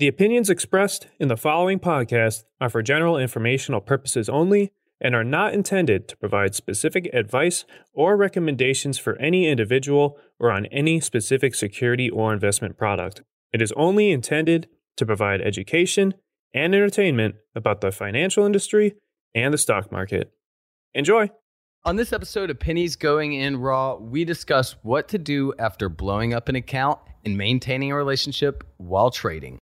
[0.00, 5.22] The opinions expressed in the following podcast are for general informational purposes only and are
[5.22, 11.54] not intended to provide specific advice or recommendations for any individual or on any specific
[11.54, 13.22] security or investment product.
[13.52, 16.14] It is only intended to provide education
[16.52, 18.96] and entertainment about the financial industry
[19.32, 20.32] and the stock market.
[20.92, 21.30] Enjoy!
[21.84, 26.34] On this episode of Pennies Going in Raw, we discuss what to do after blowing
[26.34, 29.60] up an account and maintaining a relationship while trading.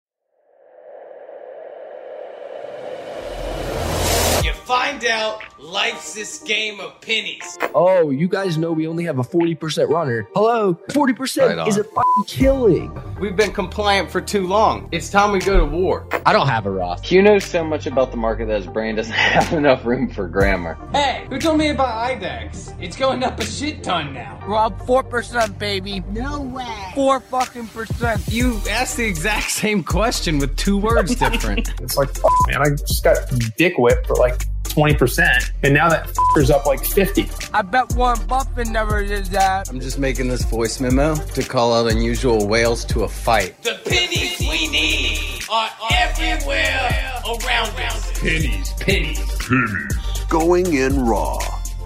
[4.86, 7.58] Find out life's this game of pennies.
[7.74, 10.28] Oh, you guys know we only have a 40% runner.
[10.36, 10.76] Hello?
[10.90, 13.02] 40% right is a fucking killing.
[13.20, 14.88] We've been compliant for too long.
[14.92, 16.08] It's time we go to war.
[16.28, 17.04] I don't have a Roth.
[17.04, 20.28] Hugh knows so much about the market that his brain doesn't have enough room for
[20.28, 20.78] grammar.
[20.92, 22.80] Hey, who told me about IDEX?
[22.80, 24.40] It's going up a shit ton now.
[24.46, 26.02] Rob, 4% baby.
[26.12, 26.92] No way.
[26.94, 28.22] 4 fucking percent.
[28.28, 31.74] You asked the exact same question with two words different.
[31.82, 32.10] it's like,
[32.46, 33.18] man, I just got
[33.58, 37.30] dick whipped for like 20%, and now that that is up like 50.
[37.54, 39.70] I bet Warren Buffett never did that.
[39.70, 43.62] I'm just making this voice memo to call out unusual whales to a fight.
[43.64, 48.20] The pennies we need are everywhere around us.
[48.20, 50.26] Pennies, pennies, pennies.
[50.30, 51.40] Going in raw.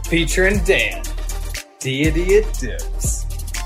[0.06, 1.03] Featuring Dan,
[1.79, 3.25] Deity Dips,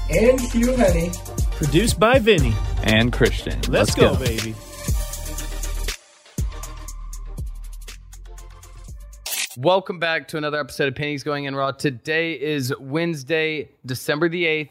[0.10, 1.12] and Hugh Henne.
[1.52, 2.54] Produced by Vinny
[2.84, 3.56] and Christian.
[3.70, 4.54] Let's, Let's go, go, baby.
[9.58, 11.70] Welcome back to another episode of Pennies Going in Raw.
[11.72, 14.70] Today is Wednesday, December the 8th.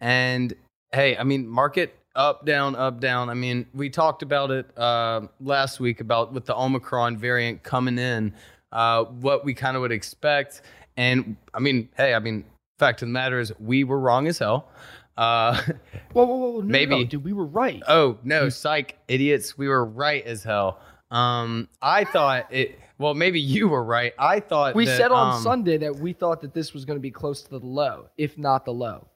[0.00, 0.54] And
[0.92, 3.30] hey, I mean, market up, down, up, down.
[3.30, 7.98] I mean, we talked about it uh, last week about with the Omicron variant coming
[7.98, 8.34] in,
[8.70, 10.60] uh, what we kind of would expect.
[10.98, 12.44] And I mean, hey, I mean,
[12.78, 14.68] fact of the matter is, we were wrong as hell.
[15.16, 15.58] Uh,
[16.12, 16.60] whoa, whoa, whoa!
[16.60, 17.82] No, maybe, no, dude, we were right.
[17.88, 19.56] Oh no, psych, idiots!
[19.56, 20.80] We were right as hell.
[21.10, 22.78] Um, I thought it.
[22.98, 24.12] Well, maybe you were right.
[24.18, 26.98] I thought we that, said on um, Sunday that we thought that this was going
[26.98, 29.08] to be close to the low, if not the low.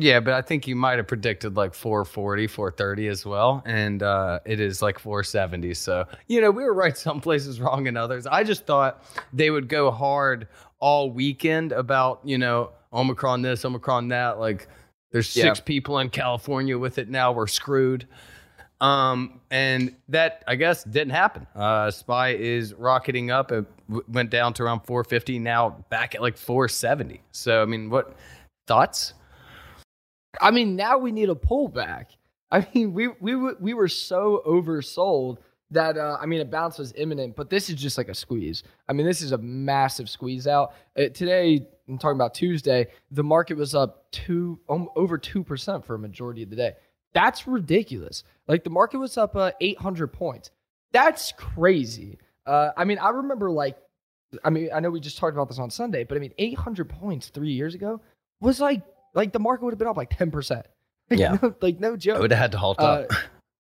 [0.00, 3.62] Yeah, but I think you might have predicted like 440, 430 as well.
[3.66, 5.74] And uh, it is like 470.
[5.74, 8.26] So, you know, we were right some places, wrong in others.
[8.26, 10.46] I just thought they would go hard
[10.78, 14.38] all weekend about, you know, Omicron this, Omicron that.
[14.38, 14.68] Like,
[15.10, 15.64] there's six yeah.
[15.64, 17.32] people in California with it now.
[17.32, 18.06] We're screwed.
[18.80, 21.46] Um, and that I guess didn't happen.
[21.54, 23.50] Uh, Spy is rocketing up.
[23.50, 25.40] It w- went down to around 450.
[25.40, 27.20] Now back at like 470.
[27.32, 28.14] So I mean, what
[28.66, 29.14] thoughts?
[30.40, 32.06] I mean, now we need a pullback.
[32.50, 35.38] I mean, we we we were so oversold
[35.70, 37.36] that uh, I mean, a bounce was imminent.
[37.36, 38.62] But this is just like a squeeze.
[38.88, 40.72] I mean, this is a massive squeeze out.
[40.96, 42.86] Uh, today, I'm talking about Tuesday.
[43.10, 46.72] The market was up two um, over two percent for a majority of the day.
[47.18, 48.22] That's ridiculous.
[48.46, 50.52] Like the market was up uh, 800 points.
[50.92, 52.18] That's crazy.
[52.46, 53.76] Uh, I mean, I remember like,
[54.44, 56.88] I mean, I know we just talked about this on Sunday, but I mean, 800
[56.88, 58.00] points three years ago
[58.40, 58.82] was like,
[59.14, 60.62] like the market would have been up like 10%.
[61.10, 61.38] Yeah.
[61.42, 62.18] no, like no joke.
[62.18, 63.06] I would have had to halt up.
[63.10, 63.14] Uh,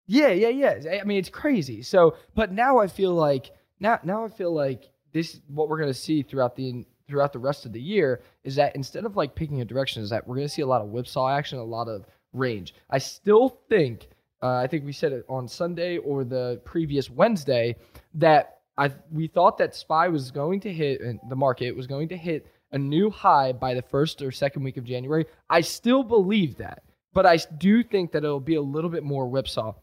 [0.07, 0.99] yeah, yeah, yeah.
[0.99, 1.83] I mean, it's crazy.
[1.83, 5.93] So, but now I feel like now, now I feel like this what we're gonna
[5.93, 9.61] see throughout the throughout the rest of the year is that instead of like picking
[9.61, 12.07] a direction, is that we're gonna see a lot of whipsaw action, a lot of
[12.37, 12.73] range.
[12.89, 14.07] I still think,
[14.41, 17.75] uh, I think we said it on Sunday or the previous Wednesday,
[18.15, 22.09] that I we thought that SPY was going to hit, and the market was going
[22.09, 25.25] to hit a new high by the first or second week of January.
[25.49, 29.27] I still believe that, but I do think that it'll be a little bit more
[29.27, 29.73] whipsaw.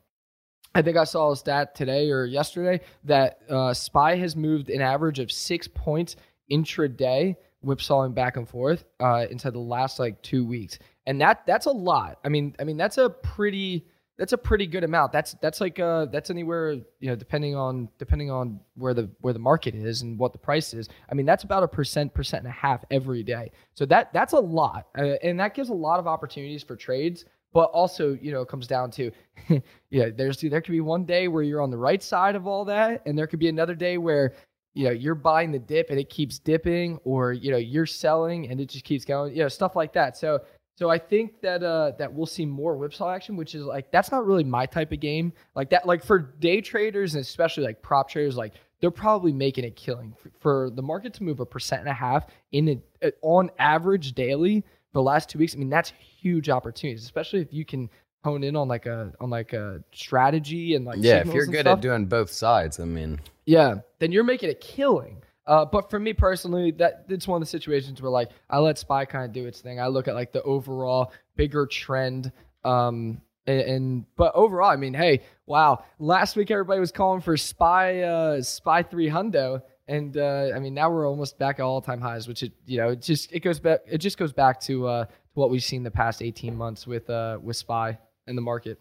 [0.75, 4.81] I think I saw a stat today or yesterday that uh, SPY has moved an
[4.81, 6.17] average of six points
[6.51, 10.79] intraday, whipsawing back and forth uh, inside the last like two weeks.
[11.07, 12.19] And that that's a lot.
[12.25, 13.87] I mean, I mean that's a pretty
[14.17, 15.13] that's a pretty good amount.
[15.13, 19.33] That's that's like uh that's anywhere you know depending on depending on where the where
[19.33, 20.89] the market is and what the price is.
[21.11, 23.51] I mean that's about a percent percent and a half every day.
[23.75, 27.25] So that that's a lot, uh, and that gives a lot of opportunities for trades.
[27.53, 29.13] But also, you know, it comes down to,
[29.91, 32.65] yeah, there's there could be one day where you're on the right side of all
[32.65, 34.35] that, and there could be another day where
[34.75, 38.49] you know you're buying the dip and it keeps dipping, or you know you're selling
[38.49, 40.17] and it just keeps going, you know, stuff like that.
[40.17, 40.41] So
[40.77, 44.11] so I think that uh, that we'll see more whipsaw action, which is like that's
[44.11, 45.33] not really my type of game.
[45.55, 49.65] Like that, like for day traders and especially like prop traders, like they're probably making
[49.65, 53.13] a killing for, for the market to move a percent and a half in a,
[53.23, 55.55] on average daily for the last two weeks.
[55.55, 57.89] I mean, that's huge opportunities, especially if you can
[58.25, 61.61] hone in on like a on like a strategy and like yeah, if you're good
[61.61, 61.79] stuff.
[61.79, 65.23] at doing both sides, I mean, Yeah, then you're making a killing.
[65.47, 68.79] Uh, but for me personally, that it's one of the situations where like I let
[68.79, 69.81] Spy kind of do its thing.
[69.81, 72.33] I look at like the overall bigger trend.
[72.65, 75.85] Um, and, and but overall, I mean, hey, wow!
[75.99, 80.73] Last week everybody was calling for Spy uh, Spy three hundo, and uh, I mean
[80.73, 83.41] now we're almost back at all time highs, which it you know it just it
[83.41, 85.05] goes back it just goes back to uh,
[85.35, 88.79] what we've seen the past eighteen months with uh, with Spy in the market.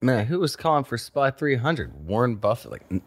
[0.00, 2.06] man, who was calling for Spy 300?
[2.06, 2.70] Warren Buffett.
[2.70, 3.02] Like,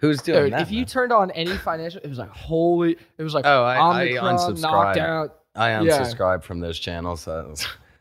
[0.00, 0.62] who's doing Dude, that?
[0.62, 2.96] if you turned on any financial, it was like holy.
[3.18, 4.60] It was like oh, I, I Omicron unsubscribed.
[4.62, 5.38] knocked out.
[5.54, 5.80] I Yeah.
[5.80, 7.26] unsubscribed from those channels.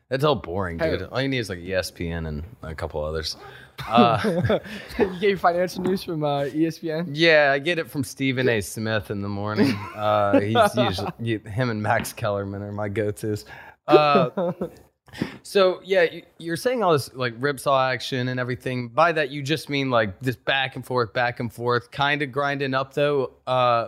[0.09, 0.91] That's all boring, Hey.
[0.97, 1.09] dude.
[1.11, 3.37] All you need is like ESPN and a couple others.
[3.89, 4.57] Uh,
[4.97, 7.09] you get your financial news from uh, ESPN.
[7.11, 8.61] yeah, I get it from Stephen A.
[8.61, 9.73] Smith in the morning.
[9.95, 13.43] Uh, he's usually him and Max Kellerman are my go-tos.
[13.85, 14.29] Uh,
[15.43, 18.89] so yeah, you- you're saying all this like whipsaw action and everything.
[18.89, 22.31] By that, you just mean like this back and forth, back and forth, kind of
[22.31, 23.31] grinding up though.
[23.47, 23.87] Uh,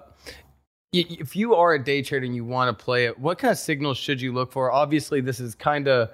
[0.94, 3.58] if you are a day trader and you want to play it, what kind of
[3.58, 4.72] signals should you look for?
[4.72, 6.10] Obviously, this is kind of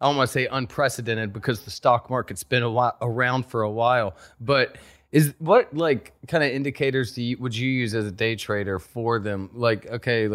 [0.00, 3.62] I don't want to say unprecedented because the stock market's been a while, around for
[3.62, 4.14] a while.
[4.40, 4.76] But
[5.12, 8.78] is what like kind of indicators do you, would you use as a day trader
[8.78, 9.50] for them?
[9.52, 10.28] Like okay,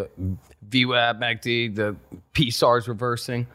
[0.68, 1.96] VWAP, MACD, the
[2.34, 3.46] PSAR's reversing.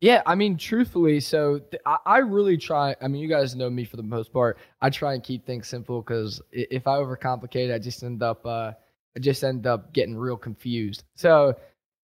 [0.00, 2.96] Yeah, I mean, truthfully, so th- I, really try.
[3.02, 4.56] I mean, you guys know me for the most part.
[4.80, 8.72] I try and keep things simple because if I overcomplicate, I just end up, uh,
[9.14, 11.04] I just end up getting real confused.
[11.16, 11.54] So,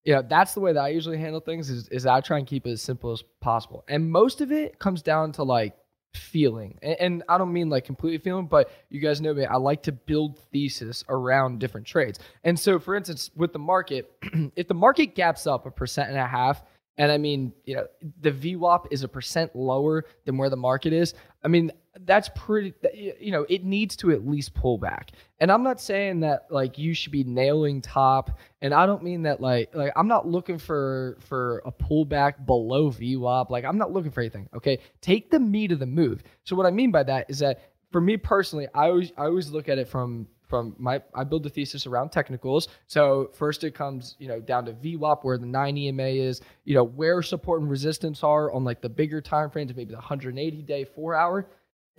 [0.05, 1.71] you know, that's the way that I usually handle things.
[1.71, 4.79] Is is I try and keep it as simple as possible, and most of it
[4.79, 5.75] comes down to like
[6.15, 9.47] feeling, and, and I don't mean like completely feeling, but you guys know me.
[9.47, 14.13] I like to build thesis around different trades, and so for instance, with the market,
[14.55, 16.63] if the market gaps up a percent and a half.
[16.99, 17.87] And I mean, you know,
[18.21, 21.13] the VWAP is a percent lower than where the market is.
[21.45, 21.71] I mean,
[22.01, 22.73] that's pretty,
[23.21, 25.13] you know, it needs to at least pull back.
[25.39, 28.39] And I'm not saying that like you should be nailing top.
[28.63, 32.91] And I don't mean that like, like I'm not looking for, for a pullback below
[32.91, 33.51] VWAP.
[33.51, 34.49] Like I'm not looking for anything.
[34.55, 34.79] Okay.
[35.03, 36.23] Take the meat of the move.
[36.45, 39.51] So what I mean by that is that for me personally, I always, I always
[39.51, 42.69] look at it from, from my I build the thesis around technicals.
[42.87, 46.75] So first it comes, you know, down to VWAP where the 9 EMA is, you
[46.75, 50.63] know, where support and resistance are on like the bigger time frames, maybe the 180
[50.63, 51.49] day, 4 hour.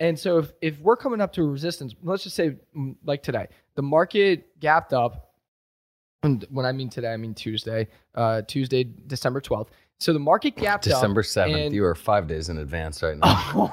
[0.00, 3.22] And so if if we're coming up to a resistance, let's just say mm, like
[3.22, 5.32] today, the market gapped up
[6.22, 9.68] and when I mean today, I mean Tuesday, uh Tuesday, December 12th.
[10.00, 11.26] So the market gapped December up.
[11.26, 11.56] seventh.
[11.56, 13.24] and- You are five days in advance right now.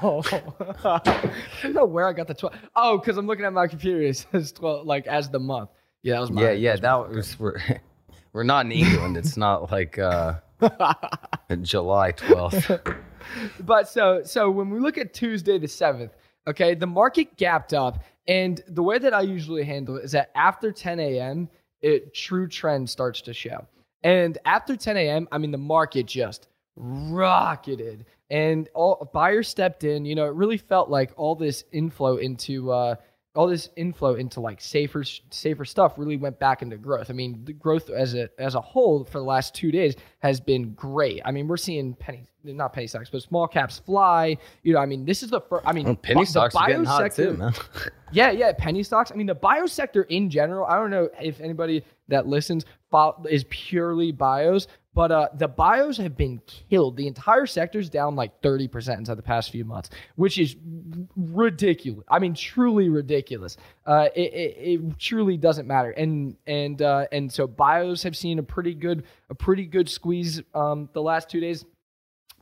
[0.01, 0.23] Oh,
[0.83, 2.55] I don't know where I got the 12.
[2.75, 4.01] Oh, because I'm looking at my computer.
[4.01, 5.69] It says 12, like as the month.
[6.01, 6.41] Yeah, that was my.
[6.43, 6.75] yeah, yeah.
[6.77, 7.59] That was we're
[8.33, 9.17] we're not in England.
[9.17, 10.35] It's not like uh,
[11.61, 12.69] July twelfth.
[13.61, 16.11] but so so when we look at Tuesday the seventh,
[16.47, 20.29] okay, the market gapped up, and the way that I usually handle it is that
[20.35, 21.49] after 10 a.m.,
[21.81, 23.65] it true trend starts to show,
[24.05, 26.47] and after 10 a.m., I mean the market just
[26.77, 30.05] rocketed, and all buyers stepped in.
[30.05, 32.71] You know, it really felt like all this inflow into.
[32.71, 32.95] uh
[33.35, 37.09] all this inflow into like safer safer stuff really went back into growth.
[37.09, 40.39] I mean, the growth as a as a whole for the last two days has
[40.39, 41.21] been great.
[41.25, 44.37] I mean, we're seeing penny not penny stocks, but small caps fly.
[44.63, 45.65] You know, I mean, this is the first.
[45.67, 47.53] I mean, Well, penny bu- stocks are getting hot sector- too, man.
[48.11, 49.11] yeah, yeah, penny stocks.
[49.11, 50.65] I mean, the bio sector in general.
[50.65, 52.65] I don't know if anybody that listens
[53.29, 56.95] is purely bios, but uh, the bios have been killed.
[56.95, 60.55] The entire sector's down like thirty percent inside the past few months, which is
[61.17, 62.05] ridiculous.
[62.09, 63.57] I mean, truly ridiculous.
[63.85, 65.91] Uh, it, it, it truly doesn't matter.
[65.91, 70.41] And and uh, and so bios have seen a pretty good a pretty good squeeze
[70.53, 71.65] um, the last two days.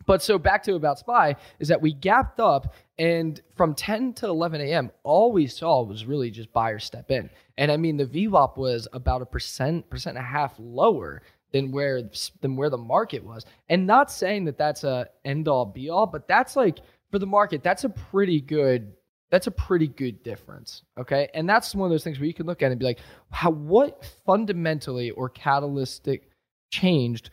[0.06, 4.28] But so back to about Spy is that we gapped up, and from 10 to
[4.28, 7.30] 11 a.m., all we saw was really just buyers step in.
[7.58, 11.22] And I mean, the VWAP was about a percent, percent and a half lower
[11.54, 12.02] than where
[12.42, 13.46] than where the market was.
[13.70, 16.80] And not saying that that's a end all be all, but that's like
[17.12, 18.92] for the market, that's a pretty good
[19.32, 20.84] that's a pretty good difference.
[21.00, 21.30] Okay.
[21.34, 23.00] And that's one of those things where you can look at it and be like,
[23.32, 26.30] how what fundamentally or catalytic
[26.72, 27.30] changed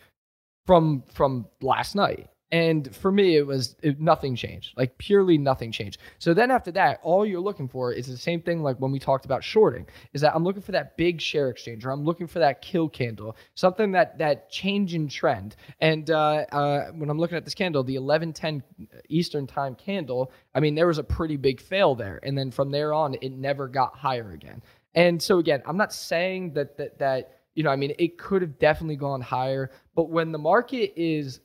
[0.67, 2.29] from from last night?
[2.53, 5.99] And for me, it was it, nothing changed, like purely nothing changed.
[6.19, 8.99] So then after that, all you're looking for is the same thing like when we
[8.99, 12.27] talked about shorting, is that I'm looking for that big share exchange, or I'm looking
[12.27, 15.55] for that kill candle, something that that change in trend.
[15.81, 18.63] And uh, uh, when I'm looking at this candle, the 11:10
[19.09, 22.73] Eastern time candle, I mean there was a pretty big fail there, and then from
[22.73, 24.61] there on, it never got higher again.
[24.97, 28.43] And so again, I'm not saying that that that you know, I mean, it could
[28.43, 31.41] have definitely gone higher, but when the market is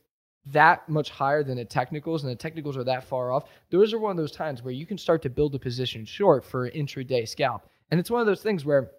[0.48, 4.00] that much higher than the technicals and the technicals are that far off, those are
[4.00, 6.72] one of those times where you can start to build a position short for an
[6.80, 7.68] intraday scalp.
[7.92, 8.92] And it's one of those things where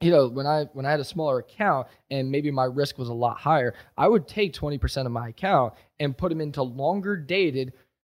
[0.00, 3.08] you know, when I when I had a smaller account and maybe my risk was
[3.08, 7.16] a lot higher, I would take 20% of my account and put them into longer
[7.16, 7.72] dated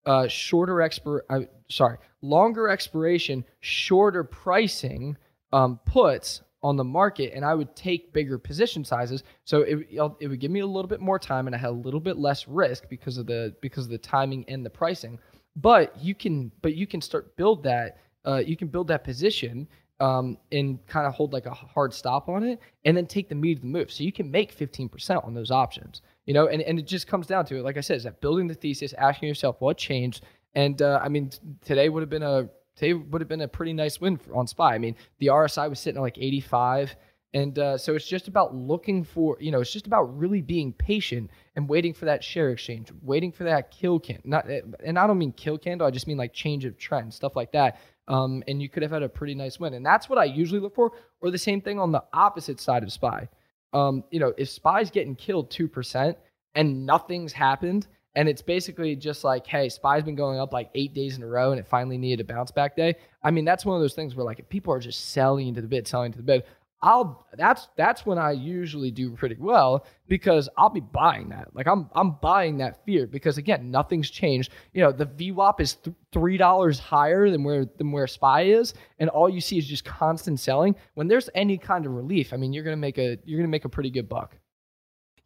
[0.06, 5.16] uh shorter expir uh, sorry, longer expiration, shorter pricing
[5.52, 9.22] um puts on the market and I would take bigger position sizes.
[9.44, 11.82] So it, it would give me a little bit more time and I had a
[11.86, 15.16] little bit less risk because of the because of the timing and the pricing.
[15.54, 19.68] But you can but you can start build that uh, you can build that position
[20.00, 23.36] um, and kind of hold like a hard stop on it and then take the
[23.36, 23.92] meat of the move.
[23.92, 26.02] So you can make 15% on those options.
[26.26, 27.62] You know, and, and it just comes down to it.
[27.62, 30.24] Like I said, is that building the thesis, asking yourself what changed.
[30.56, 33.48] And uh, I mean, t- today would have been a today would have been a
[33.48, 34.74] pretty nice win for, on SPY.
[34.74, 36.94] I mean, the RSI was sitting at like 85.
[37.34, 40.72] And uh, so it's just about looking for, you know, it's just about really being
[40.72, 44.20] patient and waiting for that share exchange, waiting for that kill can.
[44.24, 44.46] Not,
[44.84, 47.52] and I don't mean kill candle, I just mean like change of trend, stuff like
[47.52, 47.78] that.
[48.08, 49.74] Um, and you could have had a pretty nice win.
[49.74, 50.92] And that's what I usually look for.
[51.20, 53.28] Or the same thing on the opposite side of SPY.
[53.72, 56.16] Um, you know, if SPY's getting killed 2%
[56.54, 60.94] and nothing's happened, and it's basically just like, hey, SPY's been going up like eight
[60.94, 62.96] days in a row and it finally needed a bounce back day.
[63.22, 65.60] I mean, that's one of those things where like if people are just selling into
[65.60, 66.44] the bid, selling to the bid,
[66.82, 71.54] I'll that's that's when I usually do pretty well because I'll be buying that.
[71.54, 74.52] Like I'm I'm buying that fear because again, nothing's changed.
[74.72, 78.74] You know, the VWAP is th- three dollars higher than where than where SPY is,
[78.98, 80.74] and all you see is just constant selling.
[80.94, 83.64] When there's any kind of relief, I mean, you're gonna make a you're gonna make
[83.64, 84.36] a pretty good buck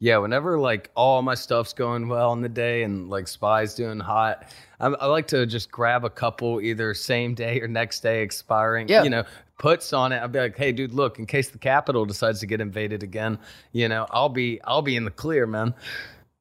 [0.00, 4.00] yeah, whenever like all my stuff's going well in the day and like SPY's doing
[4.00, 8.22] hot, I, I, like to just grab a couple either same day or next day
[8.22, 9.02] expiring, yeah.
[9.02, 9.24] you know,
[9.58, 10.22] puts on it.
[10.22, 13.38] I'd be like, hey, dude, look, in case the Capitol decides to get invaded again,
[13.72, 15.74] you know, I'll be I'll be in the clear, man.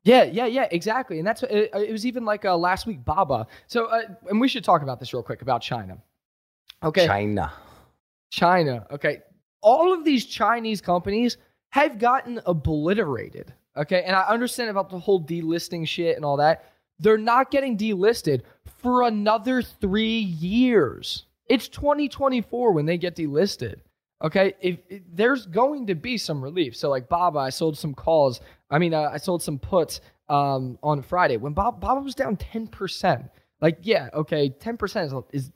[0.06, 1.20] Yeah, yeah, yeah, exactly.
[1.20, 3.46] And that's it, it was even like uh, last week, Baba.
[3.68, 5.98] So, uh, and we should talk about this real quick about China.
[6.82, 7.52] Okay, China,
[8.32, 8.88] China.
[8.90, 9.20] Okay,
[9.62, 11.38] all of these Chinese companies
[11.70, 13.54] have gotten obliterated.
[13.78, 14.04] Okay.
[14.04, 16.72] And I understand about the whole delisting shit and all that.
[17.00, 18.42] They're not getting delisted
[18.82, 21.26] for another three years.
[21.48, 23.76] It's 2024 when they get delisted.
[24.22, 24.54] Okay.
[24.62, 26.76] If, if there's going to be some relief.
[26.76, 28.42] So, like Baba, I sold some calls.
[28.70, 32.38] I mean, uh, I sold some puts um, on Friday when Bob, Baba was down
[32.38, 33.30] 10%.
[33.62, 35.52] Like, yeah, okay, 10% is, is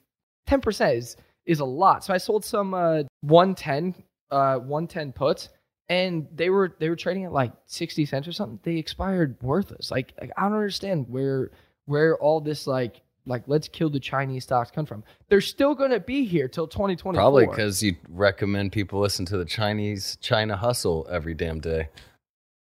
[0.49, 2.03] 10% is, is a lot.
[2.03, 3.95] So I sold some uh, 110,
[4.31, 5.49] uh, 110 puts
[5.89, 9.91] and they were they were trading at like 60 cents or something they expired worthless.
[9.91, 11.51] Like, like, i don't understand where
[11.85, 15.03] where all this like like let's kill the chinese stocks come from.
[15.29, 19.37] They're still going to be here till 2024 probably because you recommend people listen to
[19.37, 21.89] the chinese china hustle every damn day.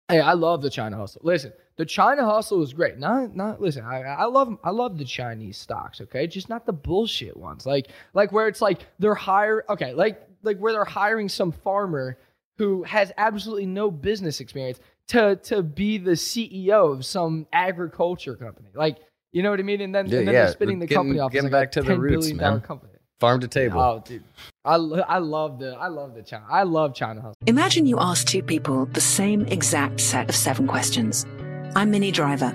[0.09, 1.21] Hey i love the china hustle.
[1.25, 2.99] Listen the china hustle is great.
[2.99, 6.27] Not not listen i i love i love the chinese stocks okay?
[6.27, 7.67] Just not the bullshit ones.
[7.67, 12.19] Like like where it's like they're hire okay like like where they're hiring some farmer
[12.63, 14.79] who has absolutely no business experience
[15.09, 18.69] to to be the CEO of some agriculture company.
[18.73, 18.99] Like,
[19.33, 19.81] you know what I mean?
[19.81, 20.45] And then, yeah, and then yeah.
[20.45, 22.61] they're spinning the getting, company off getting as back like to the $10 roots, man.
[22.61, 22.93] company.
[23.19, 23.81] Farm to table.
[23.81, 24.23] Oh, dude,
[24.65, 26.45] I, lo- I love the I love the China.
[26.49, 27.35] I love China hustle.
[27.47, 31.27] Imagine you ask two people the same exact set of seven questions.
[31.75, 32.55] I'm Minnie Driver.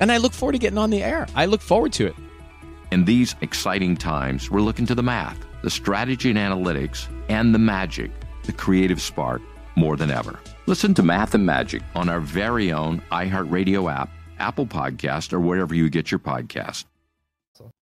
[0.00, 1.26] and I look forward to getting on the air.
[1.34, 2.14] I look forward to it.
[2.92, 7.58] In these exciting times, we're looking to the math, the strategy and analytics, and the
[7.58, 8.10] magic,
[8.44, 9.42] the creative spark,
[9.74, 10.38] more than ever.
[10.66, 15.74] Listen to Math and Magic on our very own iHeartRadio app, Apple Podcast, or wherever
[15.74, 16.84] you get your podcast.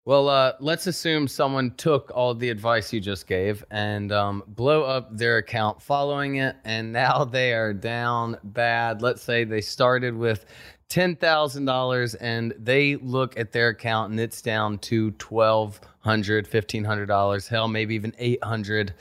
[0.05, 4.83] Well, uh, let's assume someone took all the advice you just gave and um, blow
[4.83, 9.01] up their account following it, and now they are down bad.
[9.01, 10.45] Let's say they started with
[10.93, 16.47] ten thousand dollars and they look at their account and it's down to twelve hundred,
[16.47, 18.93] fifteen hundred dollars, hell, maybe even eight hundred.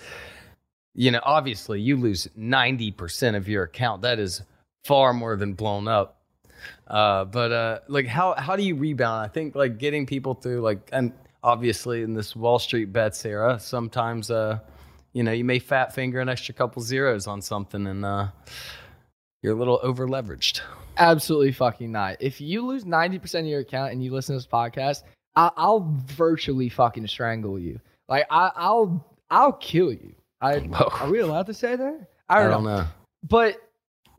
[0.96, 4.04] You know, obviously, you lose ninety percent of your account.
[4.04, 4.42] That is
[4.86, 6.22] far more than blown up.
[6.88, 9.26] Uh, but uh, like, how how do you rebound?
[9.26, 11.12] I think like getting people through like, and
[11.44, 14.60] obviously in this Wall Street bets era, sometimes uh,
[15.12, 18.28] you know, you may fat finger an extra couple zeros on something, and uh,
[19.42, 20.62] you're a little over leveraged.
[21.02, 22.18] Absolutely fucking not.
[22.20, 25.04] If you lose 90% of your account and you listen to this podcast,
[25.36, 27.80] I- I'll virtually fucking strangle you.
[28.08, 30.14] Like I- I'll I'll kill you.
[30.42, 30.60] I
[31.02, 32.08] are we allowed to say that?
[32.30, 32.86] I don't, know.
[33.28, 33.58] But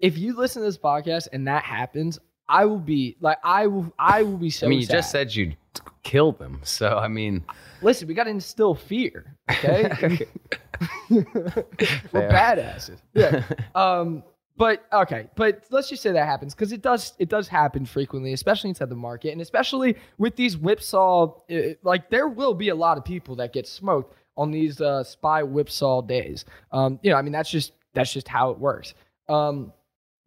[0.00, 3.92] if you listen to this podcast and that happens, I will be like I will
[3.98, 4.92] I will be so I mean, you sad.
[4.94, 5.56] just said you'd
[6.02, 7.44] kill them, so I mean,
[7.80, 9.36] Listen, we got to instill fear.
[9.50, 10.26] Okay,
[11.10, 11.24] we're
[12.12, 12.98] badasses.
[13.14, 13.44] Yeah.
[13.74, 14.24] um.
[14.56, 15.28] But okay.
[15.34, 17.14] But let's just say that happens because it does.
[17.18, 21.34] It does happen frequently, especially inside the market, and especially with these whipsaw.
[21.50, 25.04] uh, Like there will be a lot of people that get smoked on these uh,
[25.04, 26.44] spy whipsaw days.
[26.70, 26.98] Um.
[27.02, 28.94] You know, I mean, that's just that's just how it works.
[29.28, 29.72] Um.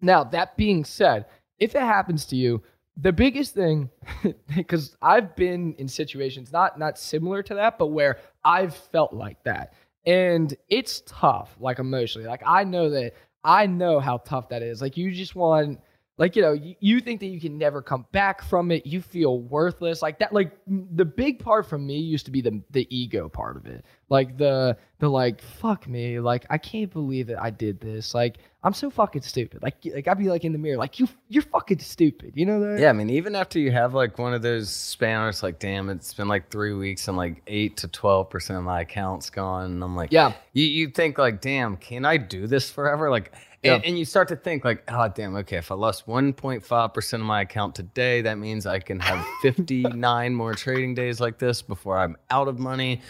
[0.02, 1.26] Now that being said,
[1.60, 2.64] if it happens to you,
[2.98, 3.90] the biggest thing,
[4.56, 9.44] because I've been in situations not not similar to that, but where I've felt like
[9.44, 9.74] that,
[10.06, 12.28] and it's tough, like emotionally.
[12.28, 13.14] Like I know that
[13.46, 14.82] I know how tough that is.
[14.82, 15.80] Like you just want,
[16.18, 18.86] like you know, you, you think that you can never come back from it.
[18.86, 20.32] You feel worthless, like that.
[20.34, 23.84] Like the big part for me used to be the the ego part of it,
[24.10, 28.14] like the the like fuck me, like I can't believe that I did this.
[28.14, 29.62] Like I'm so fucking stupid.
[29.62, 32.32] Like like I'd be like in the mirror, like you you're fucking stupid.
[32.36, 32.80] You know that?
[32.80, 32.90] yeah.
[32.90, 36.30] I mean, even after you have like one of those spanners, like, damn, it's been
[36.30, 39.98] like three weeks and like eight to twelve percent of my account's gone, and I'm
[39.98, 40.32] like, Yeah.
[40.54, 43.10] You you think like, damn, can I do this forever?
[43.10, 43.34] Like.
[43.66, 43.76] Yeah.
[43.76, 47.22] And, and you start to think like, oh damn, okay, if I lost 1.5 percent
[47.22, 51.62] of my account today, that means I can have 59 more trading days like this
[51.62, 53.02] before I'm out of money.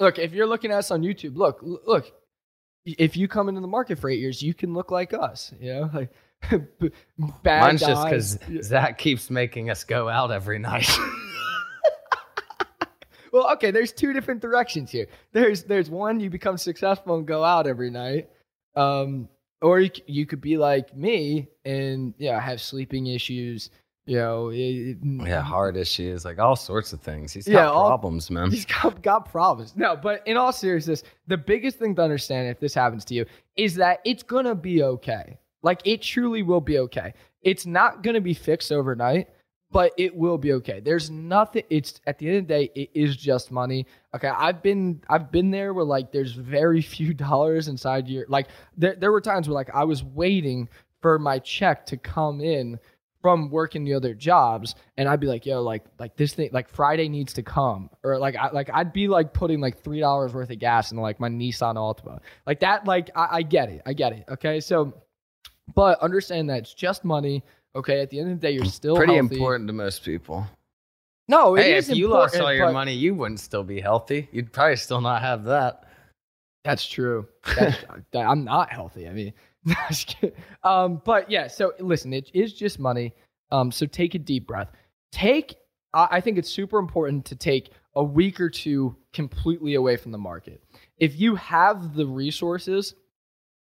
[0.00, 2.12] Look, if you're looking at us on YouTube, look, look.
[2.84, 5.52] If you come into the market for eight years, you can look like us.
[5.60, 6.10] You know, like
[6.80, 6.90] b-
[7.42, 10.88] bad Mine's just because Zach keeps making us go out every night.
[13.32, 15.06] Well, okay, there's two different directions here.
[15.32, 18.30] There's there's one you become successful and go out every night,
[18.78, 19.28] um,
[19.60, 23.70] or you, you could be like me and yeah have sleeping issues.
[24.06, 27.30] You know, it- yeah, heart issues, like all sorts of things.
[27.32, 28.50] He's got Yeah, all- problems, man.
[28.50, 29.76] He's got, got problems.
[29.76, 33.26] No, but in all seriousness, the biggest thing to understand if this happens to you
[33.56, 35.38] is that it's gonna be okay.
[35.62, 37.12] Like it truly will be okay.
[37.42, 39.28] It's not gonna be fixed overnight,
[39.70, 40.80] but it will be okay.
[40.80, 41.62] There's nothing.
[41.70, 43.86] It's at the end of the day, it is just money.
[44.14, 48.48] Okay, I've been I've been there where like there's very few dollars inside your like.
[48.76, 50.68] There there were times where like I was waiting
[51.02, 52.78] for my check to come in
[53.20, 56.68] from working the other jobs and I'd be like, yo, like like this thing like
[56.68, 57.90] Friday needs to come.
[58.02, 60.98] Or like I like I'd be like putting like three dollars worth of gas in
[60.98, 62.20] like my Nissan Altima.
[62.46, 63.82] Like that, like I, I get it.
[63.84, 64.24] I get it.
[64.30, 64.60] Okay.
[64.60, 64.94] So
[65.74, 67.44] but understand that it's just money.
[67.76, 68.00] Okay.
[68.00, 69.36] At the end of the day, you're still Pretty healthy.
[69.36, 70.46] important to most people.
[71.28, 73.80] No, it hey, is if you lost all your but- money, you wouldn't still be
[73.80, 74.28] healthy.
[74.32, 75.84] You'd probably still not have that.
[76.64, 77.28] That's true.
[77.56, 77.76] That's,
[78.14, 79.08] I'm not healthy.
[79.08, 79.32] I mean,
[80.64, 81.46] um, but yeah.
[81.46, 83.12] So listen, it is just money.
[83.50, 84.68] Um, so take a deep breath.
[85.12, 85.56] Take.
[85.94, 90.12] I I think it's super important to take a week or two completely away from
[90.12, 90.62] the market.
[90.98, 92.94] If you have the resources,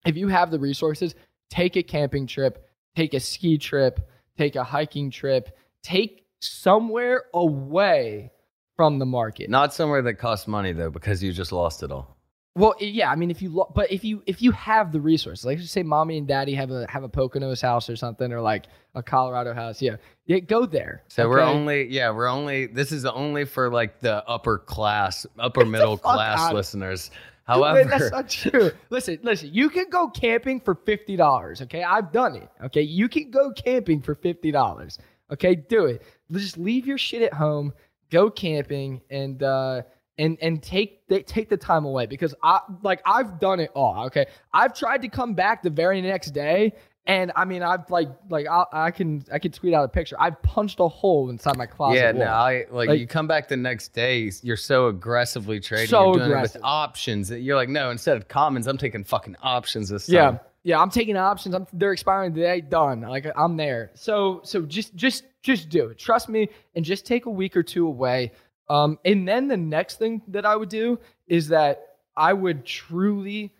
[0.05, 1.15] if you have the resources,
[1.49, 2.66] take a camping trip,
[2.97, 8.31] take a ski trip, take a hiking trip, take somewhere away
[8.75, 9.49] from the market.
[9.49, 12.17] Not somewhere that costs money though, because you just lost it all.
[12.55, 15.45] Well, yeah, I mean, if you lo- but if you if you have the resources,
[15.45, 18.41] like just say, mommy and daddy have a have a Poconos house or something, or
[18.41, 21.03] like a Colorado house, yeah, yeah, go there.
[21.07, 22.65] So we're only, yeah, we're only.
[22.65, 27.11] This is only for like the upper class, upper middle class listeners.
[27.47, 28.71] However, that's not true.
[28.89, 29.49] listen, listen.
[29.53, 31.61] You can go camping for fifty dollars.
[31.61, 32.49] Okay, I've done it.
[32.65, 34.99] Okay, you can go camping for fifty dollars.
[35.31, 36.03] Okay, do it.
[36.29, 37.73] Just leave your shit at home.
[38.11, 39.83] Go camping and uh,
[40.17, 44.05] and and take they, take the time away because I like I've done it all.
[44.07, 46.73] Okay, I've tried to come back the very next day.
[47.07, 50.17] And I mean, I've like, like I, I can, I can tweet out a picture.
[50.19, 51.95] I've punched a hole inside my closet.
[51.95, 52.25] yeah, wall.
[52.25, 54.29] no, I like, you come back the next day.
[54.43, 55.87] You're so aggressively trading.
[55.87, 56.55] So you're doing it aggressive.
[56.55, 57.29] with options.
[57.29, 60.39] that You're like, no, instead of commons, I'm taking fucking options this Yeah.
[60.63, 61.55] Yeah, I'm taking options.
[61.55, 62.59] I'm they're expiring today.
[62.59, 62.99] Done.
[62.99, 63.89] Like I'm there.
[63.93, 65.97] So so just just just do it.
[65.97, 68.33] Trust me, and just take a week or two away.
[68.67, 73.53] Um, and then the next thing that I would do is that I would truly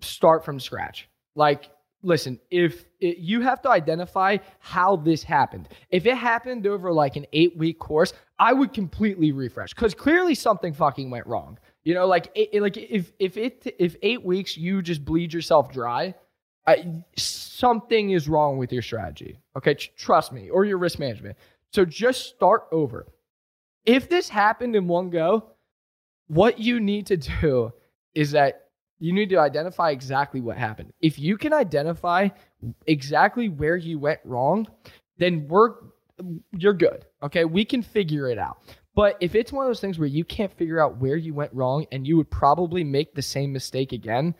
[0.00, 1.08] start from scratch.
[1.36, 1.70] Like,
[2.02, 7.16] listen, if it, you have to identify how this happened, if it happened over like
[7.16, 11.58] an eight week course, I would completely refresh because clearly something fucking went wrong.
[11.84, 15.72] You know, like it, like if if it if eight weeks you just bleed yourself
[15.72, 16.14] dry,
[16.66, 19.38] I, something is wrong with your strategy.
[19.56, 21.36] Okay, Tr- trust me, or your risk management.
[21.72, 23.06] So just start over.
[23.86, 25.44] If this happened in one go,
[26.26, 27.72] what you need to do
[28.14, 28.69] is that
[29.00, 30.92] you need to identify exactly what happened.
[31.00, 32.28] If you can identify
[32.86, 34.68] exactly where you went wrong,
[35.18, 35.74] then we're
[36.52, 37.06] you're good.
[37.22, 38.58] Okay, we can figure it out.
[38.94, 41.52] But if it's one of those things where you can't figure out where you went
[41.54, 44.34] wrong and you would probably make the same mistake again,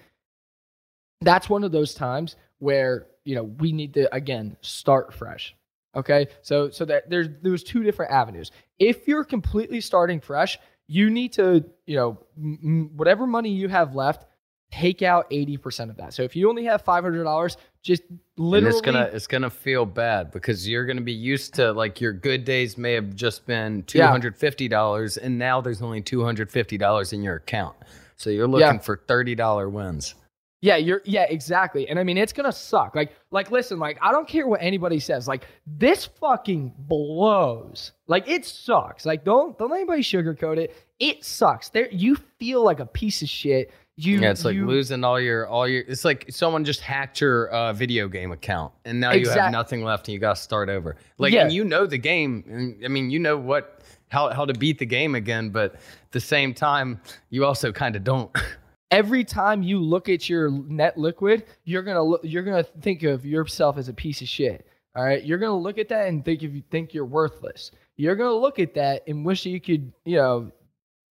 [1.22, 5.54] that's one of those times where you know we need to again start fresh
[5.96, 11.10] okay so so that there's there's two different avenues if you're completely starting fresh you
[11.10, 14.26] need to you know m- whatever money you have left
[14.70, 18.02] take out 80% of that so if you only have $500 just
[18.36, 22.00] literally and it's gonna it's gonna feel bad because you're gonna be used to like
[22.00, 24.08] your good days may have just been two Yeah.
[24.10, 27.74] hundred fifty dollars, and now there's only two hundred fifty dollars in your account.
[28.16, 28.78] So you're looking Yeah.
[28.78, 30.14] for thirty dollar wins.
[30.62, 31.88] Yeah, you're yeah, exactly.
[31.88, 32.94] And I mean it's gonna suck.
[32.94, 35.26] Like, like listen, like I don't care what anybody says.
[35.26, 37.92] Like, this fucking blows.
[38.08, 39.06] Like it sucks.
[39.06, 40.76] Like, don't don't let anybody sugarcoat it.
[40.98, 41.70] It sucks.
[41.70, 43.70] There you feel like a piece of shit.
[44.02, 45.82] You yeah, it's like you- losing all your all your.
[45.86, 49.84] It's like someone just hacked your uh, video game account, and now you have nothing
[49.84, 50.96] left, and you got to start over.
[51.18, 51.42] Like, Yeah.
[51.44, 52.44] and you know the game.
[52.48, 55.80] and, I mean, you know what how how to beat the game again, but at
[56.12, 58.30] the same time, you also kind of don't.
[58.90, 63.24] every time you look at your net liquid, you're gonna look, you're gonna think of
[63.26, 64.66] yourself as a piece of shit.
[64.96, 67.70] All right, you're gonna look at that and think if you think you're worthless.
[67.96, 70.50] You're gonna look at that and wish you could, you know,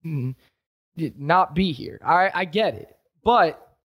[0.05, 0.35] mm,
[1.17, 1.99] not be here.
[2.05, 3.75] All right, I get it, but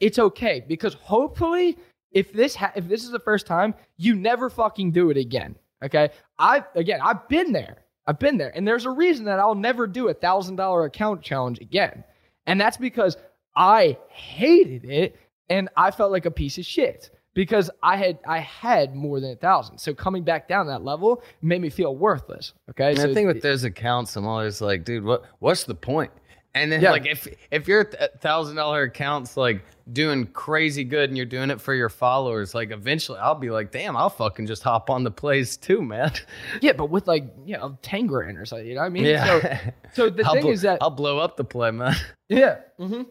[0.00, 1.78] it's okay because hopefully,
[2.12, 5.56] if this ha- if this is the first time, you never fucking do it again.
[5.84, 7.78] Okay, I again, I've been there.
[8.06, 11.22] I've been there, and there's a reason that I'll never do a thousand dollar account
[11.22, 12.04] challenge again,
[12.46, 13.16] and that's because
[13.56, 15.16] I hated it
[15.48, 19.32] and I felt like a piece of shit because I had I had more than
[19.32, 19.78] a thousand.
[19.78, 22.52] So coming back down that level made me feel worthless.
[22.70, 25.74] Okay, And so the thing with those accounts, I'm always like, dude, what what's the
[25.74, 26.10] point?
[26.56, 26.90] And then Yeah.
[26.90, 27.84] like if if your
[28.20, 32.70] thousand dollar accounts like doing crazy good and you're doing it for your followers, like
[32.70, 36.12] eventually I'll be like, damn, I'll fucking just hop on the plays too, man.
[36.62, 39.04] yeah, but with like you know ten grand or something, you know what I mean?
[39.04, 39.60] Yeah.
[39.92, 41.94] So, so the I'll thing blo- is that I'll blow up the play, man.
[42.28, 42.56] Yeah.
[42.80, 43.02] Mm-hmm.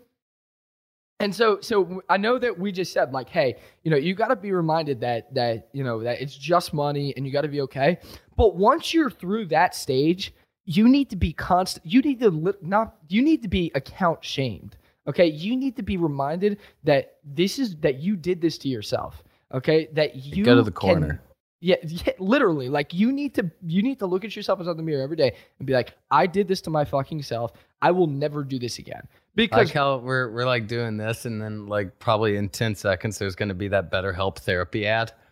[1.21, 4.27] And so, so I know that we just said like, hey, you know, you got
[4.27, 7.47] to be reminded that that you know that it's just money and you got to
[7.47, 7.99] be okay.
[8.35, 10.33] But once you're through that stage,
[10.65, 11.85] you need to be constant.
[11.85, 12.95] You need to li- not.
[13.07, 14.77] You need to be account shamed.
[15.07, 15.27] Okay.
[15.27, 19.23] You need to be reminded that this is that you did this to yourself.
[19.53, 19.87] Okay.
[19.93, 21.21] That you Go to the can- corner.
[21.61, 22.69] yeah, yeah, literally.
[22.69, 25.35] Like you need to you need to look at yourself inside the mirror every day
[25.59, 27.51] and be like, I did this to my fucking self.
[27.81, 29.07] I will never do this again.
[29.35, 33.19] Because like how we're we're like doing this, and then like probably in ten seconds,
[33.19, 35.11] there's going to be that BetterHelp therapy ad.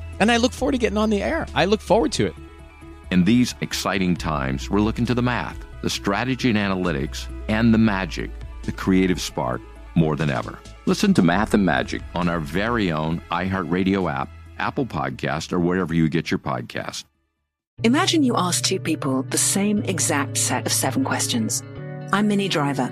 [0.21, 1.47] and I look forward to getting on the air.
[1.55, 2.35] I look forward to it.
[3.09, 7.79] In these exciting times, we're looking to the math, the strategy and analytics, and the
[7.79, 8.29] magic,
[8.63, 9.59] the creative spark,
[9.95, 10.59] more than ever.
[10.85, 14.29] Listen to Math and Magic on our very own iHeartRadio app,
[14.59, 17.03] Apple Podcast, or wherever you get your podcast.
[17.83, 21.63] Imagine you ask two people the same exact set of seven questions.
[22.13, 22.91] I'm Minnie Driver,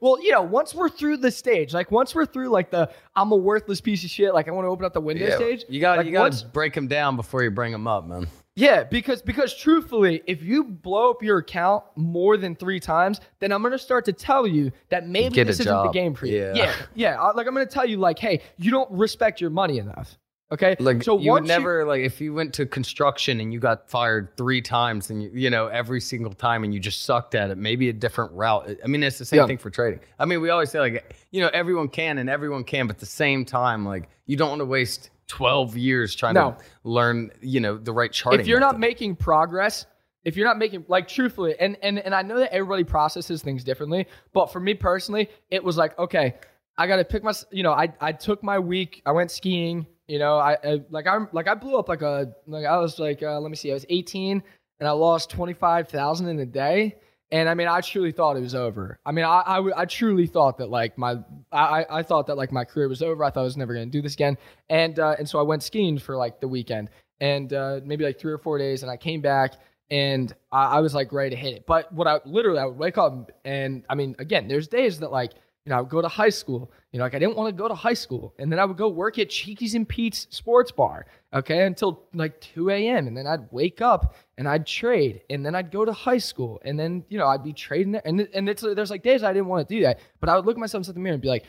[0.00, 3.32] Well, you know, once we're through the stage, like once we're through like the I'm
[3.32, 5.64] a worthless piece of shit, like I want to open up the window Yeah, stage.
[5.68, 8.26] You got like, you got to break them down before you bring them up, man.
[8.56, 13.52] Yeah, because because truthfully, if you blow up your account more than three times, then
[13.52, 16.38] I'm gonna start to tell you that maybe Get this isn't the game for you.
[16.38, 16.52] Yeah.
[16.54, 17.20] yeah, yeah.
[17.20, 20.18] I- Like I'm gonna tell you, like, hey, you don't respect your money enough.
[20.52, 23.88] Okay, Like so you would never like if you went to construction and you got
[23.88, 27.50] fired three times and you you know every single time and you just sucked at
[27.50, 27.56] it.
[27.58, 28.68] Maybe a different route.
[28.82, 29.46] I mean, it's the same Yeah.
[29.46, 30.00] thing for trading.
[30.18, 33.00] I mean, we always say like you know everyone can and everyone can, but at
[33.00, 36.50] the same time, like you don't want to waste twelve years trying No.
[36.52, 38.40] to learn you know the right charting.
[38.40, 38.72] if you're method.
[38.72, 39.86] not making progress
[40.24, 43.62] if you're not making like truthfully and and and i know that everybody processes things
[43.62, 46.34] differently but for me personally it was like okay
[46.76, 50.18] i gotta pick my you know i i took my week i went skiing you
[50.18, 53.22] know i, I like i'm like i blew up like a like i was like
[53.22, 54.42] uh, let me see i was 18
[54.80, 56.96] and i lost 25000 in a day
[57.32, 58.98] and I mean, I truly thought it was over.
[59.06, 61.12] I mean, I I truly thought that like my,
[61.52, 63.22] I, I- I thought that like my career was over.
[63.22, 64.36] I thought I was never going to do this again.
[64.68, 68.18] And, uh, and so I went skiing for like the weekend and, uh, maybe like
[68.18, 68.82] three or four days.
[68.82, 69.54] And I came back
[69.92, 71.66] and I, I was like ready to hit it.
[71.66, 75.12] But what I literally, I would wake up and I mean, again, there's days that
[75.12, 75.30] like,
[75.64, 76.72] you know, I would go to high school.
[76.92, 78.34] You know, like I didn't want to go to high school.
[78.38, 82.40] And then I would go work at Cheeky's and Pete's sports bar, okay, until like
[82.40, 83.06] 2 a.m.
[83.06, 85.20] And then I'd wake up and I'd trade.
[85.28, 86.60] And then I'd go to high school.
[86.64, 88.02] And then, you know, I'd be trading there.
[88.04, 90.00] And, and it's, there's like days I didn't want to do that.
[90.18, 91.44] But I would look at myself in the mirror and be like,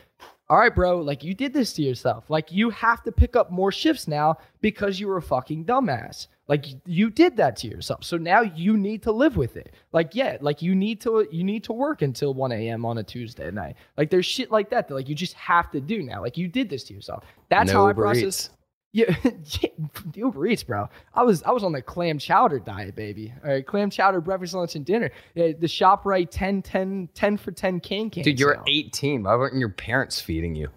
[0.52, 2.28] all right, bro, like you did this to yourself.
[2.28, 6.26] Like you have to pick up more shifts now because you were a fucking dumbass.
[6.46, 8.04] Like you did that to yourself.
[8.04, 9.72] So now you need to live with it.
[9.92, 12.84] Like, yeah, like you need to you need to work until 1 a.m.
[12.84, 13.76] on a Tuesday night.
[13.96, 16.20] Like there's shit like that that like you just have to do now.
[16.20, 17.24] Like you did this to yourself.
[17.48, 18.50] That's No how I process.
[18.92, 19.18] Eats.
[19.22, 19.70] Yeah, yeah,
[20.14, 20.88] Uber Eats, bro.
[21.14, 23.32] I was I was on the clam chowder diet, baby.
[23.44, 25.10] All right, clam chowder, breakfast, lunch, and dinner.
[25.34, 28.22] Yeah, the ShopRite 10, 10, 10 for 10 can can.
[28.22, 28.64] dude, you're sale.
[28.66, 29.22] 18.
[29.22, 30.68] Why weren't your parents feeding you?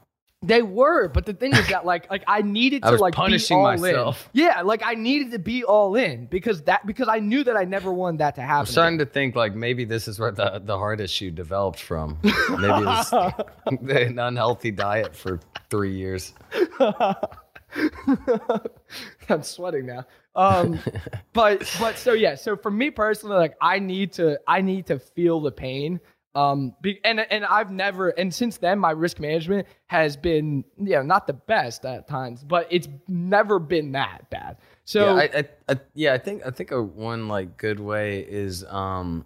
[0.41, 3.15] They were, but the thing is that like like I needed to I was like
[3.15, 4.29] punishing be all myself.
[4.33, 4.41] In.
[4.43, 7.63] Yeah, like I needed to be all in because that because I knew that I
[7.63, 8.51] never wanted that to happen.
[8.51, 8.71] I'm happen.
[8.71, 12.19] starting to think like maybe this is where the, the heart issue developed from.
[12.21, 13.13] Maybe it was
[13.65, 16.33] an unhealthy diet for three years.
[19.29, 20.05] I'm sweating now.
[20.35, 20.79] Um,
[21.33, 24.99] but but so yeah, so for me personally, like I need to I need to
[24.99, 25.99] feel the pain.
[26.35, 30.95] Um, be, and and I've never and since then my risk management has been you
[30.95, 34.57] know not the best at times, but it's never been that bad.
[34.83, 38.19] So yeah, I, I, I, yeah, I think I think a one like good way
[38.19, 39.25] is um,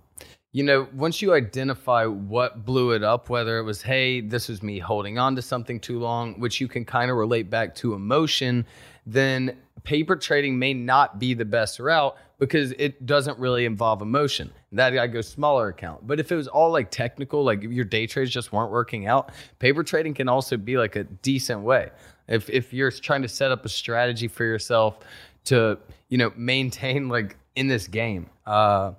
[0.52, 4.64] you know, once you identify what blew it up, whether it was hey, this was
[4.64, 7.94] me holding on to something too long, which you can kind of relate back to
[7.94, 8.66] emotion,
[9.06, 14.52] then paper trading may not be the best route because it doesn't really involve emotion.
[14.72, 16.08] That I go smaller account.
[16.08, 19.32] But if it was all like technical, like your day trades just weren't working out,
[19.60, 21.90] paper trading can also be like a decent way.
[22.28, 25.00] If if you're trying to set up a strategy for yourself
[25.46, 25.78] to,
[26.10, 28.30] you know, maintain like in this game.
[28.48, 28.94] Uh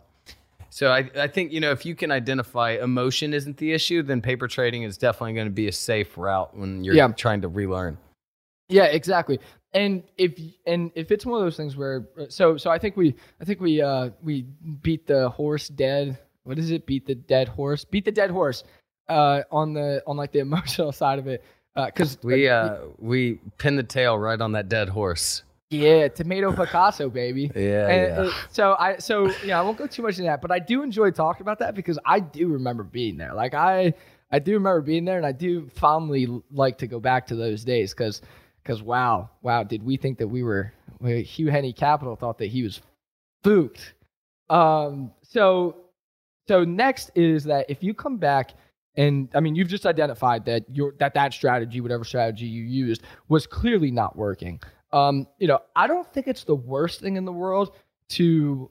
[0.70, 4.20] so I, I think, you know, if you can identify emotion isn't the issue, then
[4.22, 7.08] paper trading is definitely going to be a safe route when you're Yeah.
[7.08, 7.98] trying to relearn.
[8.68, 9.40] Yeah, exactly.
[9.72, 13.14] And if and if it's one of those things where so so I think we
[13.40, 14.42] I think we uh we
[14.82, 16.18] beat the horse dead.
[16.44, 16.86] What is it?
[16.86, 17.84] Beat the dead horse.
[17.84, 18.64] Beat the dead horse.
[19.08, 23.78] uh, on the on like the emotional side of it because We uh we pinned
[23.78, 25.42] the tail right on that dead horse.
[25.70, 27.50] Yeah, tomato Picasso, baby.
[27.54, 28.22] Yeah, And, yeah.
[28.22, 30.82] uh, so I, so yeah, I won't go too much into that, but I do
[30.82, 33.34] enjoy talking about that because I do remember being there.
[33.34, 33.94] Like I,
[34.32, 37.64] I do remember being there, and I do fondly like to go back to those
[37.64, 38.20] days because,
[38.62, 40.72] because wow, wow, did we think that we were?
[41.02, 42.80] Hugh Henne Capital thought that he was
[43.40, 43.94] spooked.
[44.50, 45.76] Um, so,
[46.46, 48.50] so next is that if you come back
[48.96, 53.02] and I mean you've just identified that your that that strategy, whatever strategy you used,
[53.28, 54.60] was clearly not working.
[54.92, 57.74] Um, you know, I don't think it's the worst thing in the world
[58.10, 58.70] to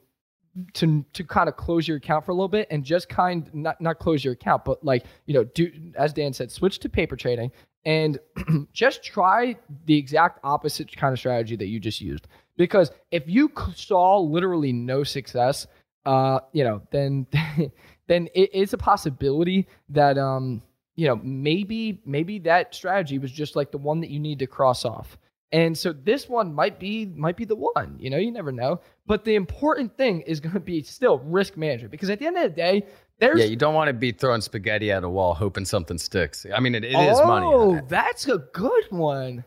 [0.73, 3.79] to to kind of close your account for a little bit and just kind not
[3.79, 7.15] not close your account, but like you know, do as Dan said, switch to paper
[7.15, 7.51] trading
[7.85, 8.19] and
[8.73, 9.55] just try
[9.85, 12.27] the exact opposite kind of strategy that you just used.
[12.57, 15.65] Because if you saw literally no success,
[16.05, 17.27] uh, you know, then
[18.07, 20.61] then it is a possibility that um,
[20.95, 24.47] you know, maybe maybe that strategy was just like the one that you need to
[24.47, 25.17] cross off.
[25.51, 27.95] And so this one might be might be the one.
[27.99, 28.81] You know, you never know.
[29.07, 32.37] But the important thing is going to be still risk management because at the end
[32.37, 32.85] of the day,
[33.17, 36.45] there's yeah, you don't want to be throwing spaghetti at a wall hoping something sticks.
[36.53, 37.47] I mean, it, it is money.
[37.49, 39.43] Oh, that's a good one.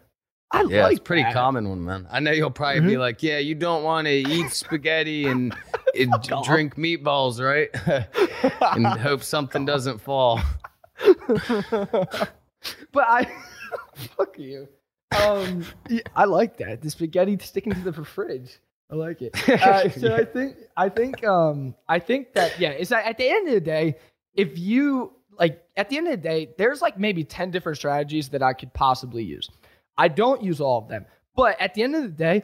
[0.50, 1.32] I Yeah, like it's a pretty that.
[1.34, 2.06] common one, man.
[2.10, 2.98] I know you'll probably be Mhm.
[2.98, 5.54] like, "Yeah, you don't want to eat spaghetti and,
[5.98, 6.12] and
[6.44, 7.70] drink meatballs, right?"
[8.76, 10.40] and hope something doesn't fall.
[11.70, 12.28] but
[12.96, 13.32] I
[13.94, 14.68] fuck you.
[15.20, 15.64] Um,
[16.16, 16.80] I like that.
[16.82, 18.58] The spaghetti sticking to the fridge.
[18.90, 19.34] I like it.
[19.48, 23.28] Uh, so I think I think um I think that yeah, it's like at the
[23.28, 23.96] end of the day,
[24.34, 28.28] if you like at the end of the day, there's like maybe 10 different strategies
[28.30, 29.48] that I could possibly use.
[29.96, 31.06] I don't use all of them.
[31.34, 32.42] But at the end of the day,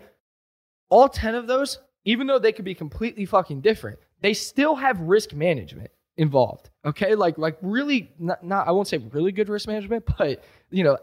[0.89, 5.01] all 10 of those, even though they could be completely fucking different, they still have
[5.01, 6.69] risk management involved.
[6.85, 7.15] Okay?
[7.15, 10.99] Like like really not, not I won't say really good risk management, but you know,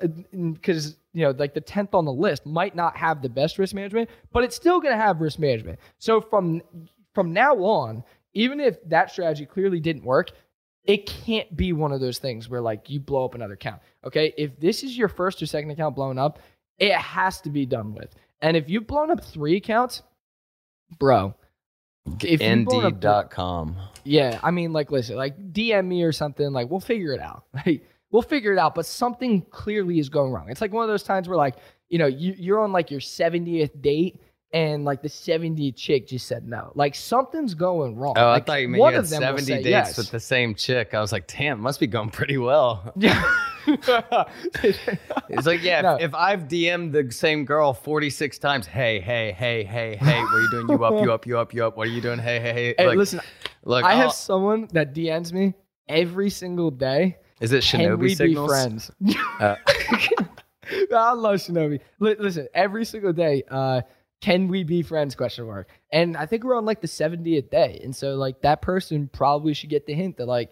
[0.62, 3.74] cuz you know, like the 10th on the list might not have the best risk
[3.74, 5.80] management, but it's still going to have risk management.
[5.98, 6.62] So from
[7.14, 10.32] from now on, even if that strategy clearly didn't work,
[10.84, 13.82] it can't be one of those things where like you blow up another account.
[14.04, 14.34] Okay?
[14.38, 16.40] If this is your first or second account blown up,
[16.78, 18.14] it has to be done with.
[18.42, 20.04] And if you've blown up 3 accounts,
[21.00, 21.34] bro,
[22.22, 22.42] if
[22.86, 23.00] up
[24.06, 26.52] yeah, I mean, like, listen, like, DM me or something.
[26.52, 27.46] Like, we'll figure it out.
[27.66, 28.76] Like, we'll figure it out.
[28.76, 30.50] But something clearly is going wrong.
[30.50, 31.56] It's like one of those times where, like,
[31.90, 34.22] you know, you, you're on like your 70th date,
[34.54, 36.72] and like the 70th chick just said no.
[36.76, 38.14] Like, something's going wrong.
[38.18, 39.98] Oh, Like, I thought you meant one you had of them 70 dates yes.
[39.98, 40.94] with the same chick.
[40.94, 42.94] I was like, damn, must be going pretty well.
[42.96, 43.22] Yeah.
[45.30, 45.96] It's like, yeah, No.
[45.96, 50.34] if, if I've DM'd the same girl 46 times, hey, hey, hey, hey, hey, what
[50.34, 50.68] are you doing?
[50.70, 51.78] You up, you up, you up, you up.
[51.78, 52.20] What are you doing?
[52.20, 52.76] Hey, hey, hey.
[52.78, 53.20] Hey, Like, listen,
[53.64, 55.54] look, I I'll- have someone that DMs me
[55.88, 57.18] every single day.
[57.42, 58.48] Is it Shinobi Can we signals?
[58.48, 58.92] be friends?
[59.40, 59.56] Uh,
[60.96, 61.80] I love Shinobi.
[62.00, 63.82] Li- Listen, every single day, uh,
[64.22, 65.14] can we be friends?
[65.16, 65.68] Question mark.
[65.92, 69.54] And I think we're on like the 70th day, and so like that person probably
[69.54, 70.52] should get the hint that like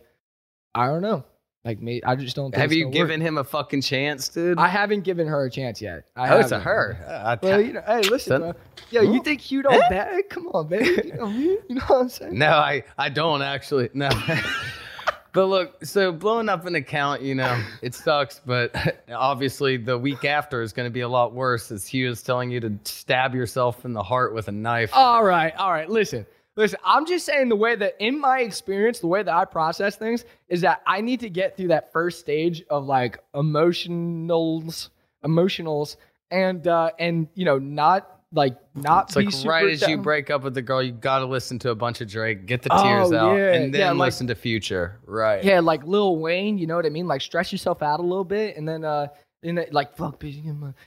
[0.76, 1.24] I don't know,
[1.66, 2.52] like me, I just don't.
[2.52, 2.94] Think have you gonna work.
[2.94, 4.60] given him a fucking chance, dude?
[4.60, 6.06] I haven't given her a chance yet.
[6.16, 6.98] I oh, it's a her.
[7.08, 8.54] Uh, Well, you know, hey, listen, bro.
[8.92, 10.30] Yo, you think you don't bag?
[10.30, 11.02] Come on, baby.
[11.06, 11.58] You know me.
[11.70, 12.38] You know what I'm saying?
[12.38, 13.90] No, I, I don't actually.
[13.94, 14.10] No.
[15.34, 18.76] but look, so blowing up an account, you know, it sucks, but
[19.10, 22.52] obviously the week after is going to be a lot worse as Hugh is telling
[22.52, 24.90] you to stab yourself in the heart with a knife.
[24.94, 25.90] All right, all right.
[25.90, 26.80] Listen, listen.
[26.86, 30.26] I'm just saying the way that, in my experience, the way that I process things
[30.48, 34.90] is that I need to get through that first stage of like emotionals,
[35.26, 35.96] emotionals,
[36.32, 39.98] and uh, and you know, not like not It's be like super right as you
[39.98, 42.64] break up with the girl, you got to listen to a bunch of Drake, get
[42.64, 45.00] the tears Oh, out, yeah, and then yeah, like- listen to Future.
[45.06, 45.44] Right.
[45.44, 47.08] Yeah, like Lil Wayne, you know what I mean?
[47.08, 49.08] Like stress yourself out a little bit, and then uh,
[49.44, 50.44] and then, like fuck bitches,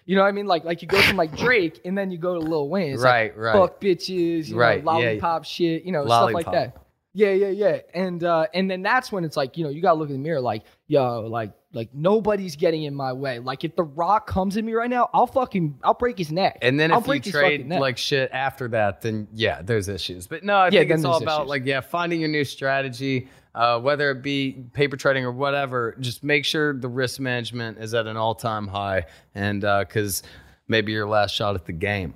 [0.06, 0.46] you know what I mean?
[0.46, 2.94] Like like you go from like Drake, and then you go to Lil Wayne.
[2.94, 3.52] It's Right, like, right.
[3.52, 5.08] Fuck bitches, you Right, know, yeah.
[5.08, 6.76] lollipop shit, you know, stuff like that.
[7.12, 7.78] Yeah, yeah, yeah.
[7.94, 10.20] And uh, and then that's when it's like, you know, you gotta look in the
[10.20, 13.38] mirror, like, yo, like, like nobody's getting in my way.
[13.38, 16.58] Like, if the Rock comes at me right now, I'll fucking, I'll break his neck.
[16.62, 19.88] And then I'll if you break his trade like shit after that, then yeah, there's
[19.88, 20.26] issues.
[20.26, 21.50] But no, I Yeah, think it's all about issues.
[21.50, 25.96] like yeah, finding your new strategy, uh, whether it be paper trading or whatever.
[26.00, 30.22] Just make sure the risk management is at an all time high, and because
[30.66, 32.14] maybe your last shot at the game.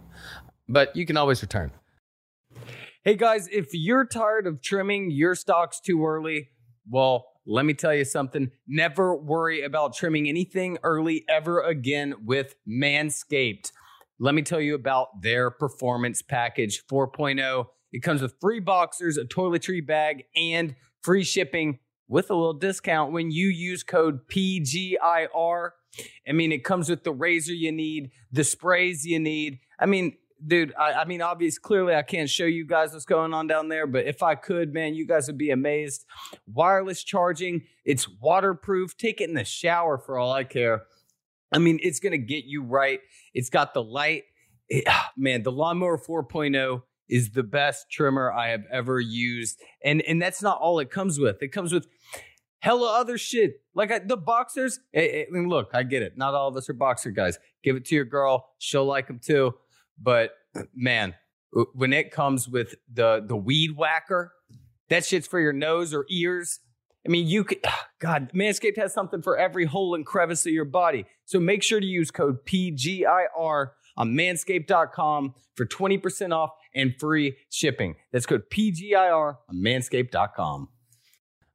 [0.68, 1.70] But you can always return.
[3.04, 6.48] Hey guys, if you're tired of trimming your stocks too early,
[6.88, 8.50] well, let me tell you something.
[8.66, 13.72] Never worry about trimming anything early ever again with Manscaped.
[14.18, 17.66] Let me tell you about their performance package 4.0.
[17.92, 23.12] It comes with free boxers, a toiletry bag, and free shipping with a little discount
[23.12, 25.70] when you use code PGIR.
[26.28, 29.60] I mean, it comes with the razor you need, the sprays you need.
[29.78, 30.16] I mean,
[30.46, 33.68] dude, I, I mean, obviously, clearly, I can't show you guys what's going on down
[33.68, 36.04] there, but if I could, man, you guys would be amazed.
[36.46, 38.96] Wireless charging, it's waterproof.
[38.96, 40.82] Take it in the shower for all I care.
[41.52, 43.00] I mean, it's going to get you right.
[43.34, 44.24] It's got the light.
[44.68, 44.86] It-
[45.16, 49.60] man, the Lawnmower 4.0 is the best trimmer I have ever used.
[49.84, 51.42] And and that's not all it comes with.
[51.42, 51.88] It comes with
[52.60, 53.62] hella other shit.
[53.74, 54.78] Like I, the boxers.
[54.94, 56.16] Eh, eh, I, I look, I get it.
[56.16, 57.38] Not all of us are boxer guys.
[57.62, 58.50] Give it to your girl.
[58.58, 59.54] She'll like them too.
[60.00, 60.32] But
[60.74, 61.14] man,
[61.74, 64.32] when it comes with the the weed whacker,
[64.88, 66.60] that shit's for your nose or ears.
[67.06, 67.64] I mean, you could,
[67.98, 71.06] God, Manscaped has something for every hole and crevice of your body.
[71.24, 77.96] So make sure to use code PGIR on manscaped.com for 20% off and free shipping.
[78.12, 80.68] That's code PGIR on manscaped.com.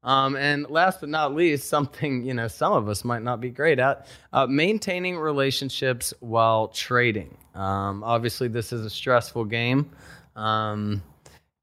[0.05, 3.49] Um, and last but not least, something you know some of us might not be
[3.49, 7.35] great at: uh, maintaining relationships while trading.
[7.55, 9.89] Um, obviously, this is a stressful game,
[10.35, 11.01] um,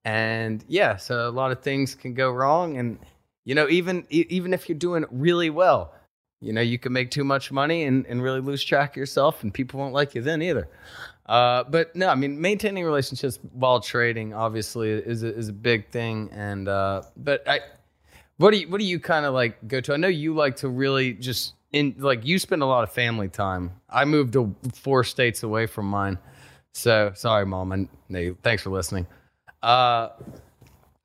[0.04, 2.78] and yeah, so a lot of things can go wrong.
[2.78, 2.98] And
[3.44, 5.94] you know, even even if you're doing really well,
[6.40, 9.44] you know, you can make too much money and, and really lose track of yourself,
[9.44, 10.68] and people won't like you then either.
[11.26, 15.88] Uh, but no, I mean, maintaining relationships while trading obviously is a, is a big
[15.90, 16.28] thing.
[16.32, 17.60] And uh, but I,
[18.42, 19.94] what do you what do you kind of like go to?
[19.94, 23.28] I know you like to really just in like you spend a lot of family
[23.28, 23.72] time.
[23.88, 26.18] I moved to four states away from mine,
[26.72, 28.36] so sorry, mom and Nate.
[28.42, 29.06] Thanks for listening.
[29.62, 30.08] Uh,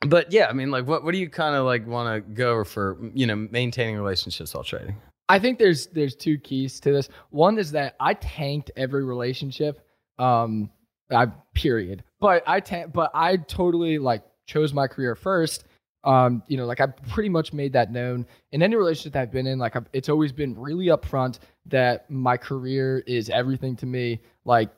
[0.02, 2.64] but yeah, I mean, like, what what do you kind of like want to go
[2.64, 2.98] for?
[3.14, 4.96] You know, maintaining relationships while trading.
[5.30, 7.08] I think there's there's two keys to this.
[7.30, 9.86] One is that I tanked every relationship.
[10.18, 10.72] Um,
[11.12, 12.04] I period.
[12.20, 15.66] But I tan- but I totally like chose my career first.
[16.08, 19.32] Um, you know, like I pretty much made that known in any relationship that I've
[19.32, 19.60] been in.
[19.60, 24.22] Like I've, it's always been really upfront that my career is everything to me.
[24.46, 24.72] Like,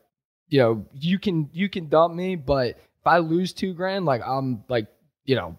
[0.47, 4.21] you know, you can you can dump me, but if I lose two grand, like
[4.25, 4.88] I'm like,
[5.23, 5.55] you know,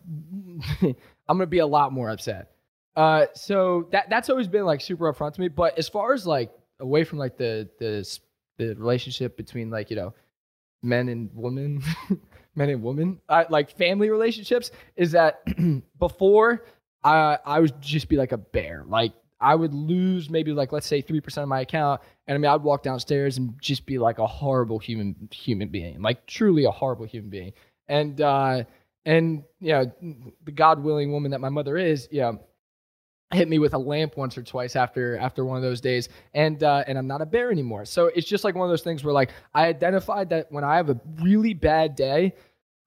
[0.82, 2.50] I'm gonna be a lot more upset.
[2.96, 5.46] Uh, so that that's always been like super upfront to me.
[5.46, 6.50] But as far as like
[6.80, 8.18] away from like the the
[8.58, 10.14] the relationship between like you know
[10.82, 11.80] men and women,
[12.54, 15.42] men and women, like family relationships, is that
[15.98, 16.64] before
[17.04, 18.84] I I would just be like a bear.
[18.86, 22.38] Like I would lose maybe like let's say three percent of my account, and I
[22.38, 26.64] mean I'd walk downstairs and just be like a horrible human human being, like truly
[26.64, 27.52] a horrible human being.
[27.88, 28.64] And uh,
[29.04, 29.92] and you know
[30.44, 32.32] the God willing woman that my mother is, yeah
[33.32, 36.62] hit me with a lamp once or twice after after one of those days and
[36.64, 37.84] uh, and I'm not a bear anymore.
[37.84, 40.76] So it's just like one of those things where like I identified that when I
[40.76, 42.34] have a really bad day,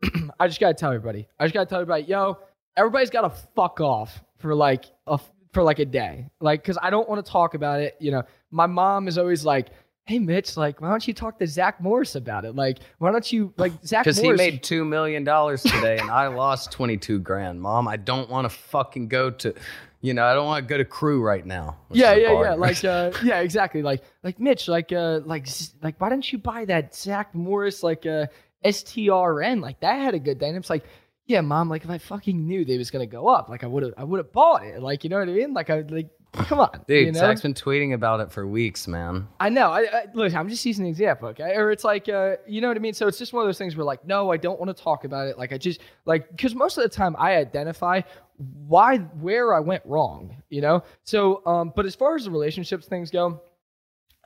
[0.40, 1.28] I just gotta tell everybody.
[1.40, 2.40] I just gotta tell everybody, yo,
[2.76, 5.20] everybody's gotta fuck off for like a
[5.54, 7.96] for like a day, like because I don't want to talk about it.
[8.00, 9.70] You know, my mom is always like.
[10.06, 12.58] Hey Mitch, like, why don't you talk to Zach Morris about it?
[12.58, 16.28] Like, why don't you like Zach Because he made two million dollars today, and I
[16.28, 17.62] lost twenty two grand.
[17.62, 19.54] Mom, I don't want to fucking go to,
[20.04, 21.78] you know, I don't want to go to crew right now.
[21.90, 22.54] Yeah, yeah, yeah.
[22.56, 23.82] Like, uh, yeah, exactly.
[23.82, 25.48] Like, like Mitch, like, uh, like,
[25.82, 28.28] like, why don't you buy that Zach Morris, like, uh,
[28.66, 29.62] STRN?
[29.62, 30.50] Like, that had a good day.
[30.50, 30.84] And it's like,
[31.26, 31.70] yeah, mom.
[31.70, 34.04] Like, if I fucking knew they was gonna go up, like, I would have, I
[34.04, 34.82] would have bought it.
[34.82, 35.54] Like, you know what I mean?
[35.54, 37.20] Like, I like, come on, Dude, you know?
[37.20, 39.28] Zach's been tweeting about it for weeks, man.
[39.40, 39.72] I know.
[39.72, 40.34] I, I look.
[40.34, 41.56] I'm just using an example, okay?
[41.56, 42.94] Or it's like, uh, you know what I mean?
[42.94, 45.06] So it's just one of those things where, like, no, I don't want to talk
[45.06, 45.38] about it.
[45.38, 48.02] Like, I just like because most of the time I identify
[48.38, 50.84] why where I went wrong, you know.
[51.04, 53.42] So, um, but as far as the relationships things go,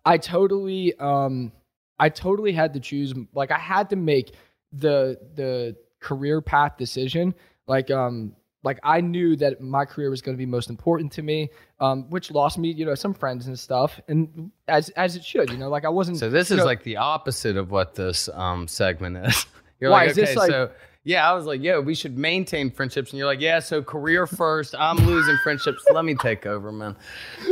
[0.05, 1.51] I totally, um,
[1.99, 3.14] I totally had to choose.
[3.34, 4.34] Like, I had to make
[4.72, 7.36] the the career path decision.
[7.68, 8.34] Like, um,
[8.64, 11.49] like I knew that my career was going to be most important to me,
[11.80, 15.49] um, which lost me, you know, some friends and stuff, and as as it should,
[15.49, 16.18] you know, like I wasn't.
[16.18, 19.45] So this is know- like the opposite of what this um segment is.
[19.80, 20.72] You're Why, like, is this like- so
[21.08, 24.28] yeah, I was like, yeah, we should maintain friendships, and you're like, yeah, so career
[24.28, 24.76] first.
[24.78, 25.82] I'm losing friendships.
[25.93, 26.97] Let me take over, man.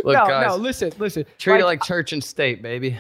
[0.04, 1.26] Look, no, guys, no, listen, listen.
[1.38, 2.98] treat it like church and state, baby.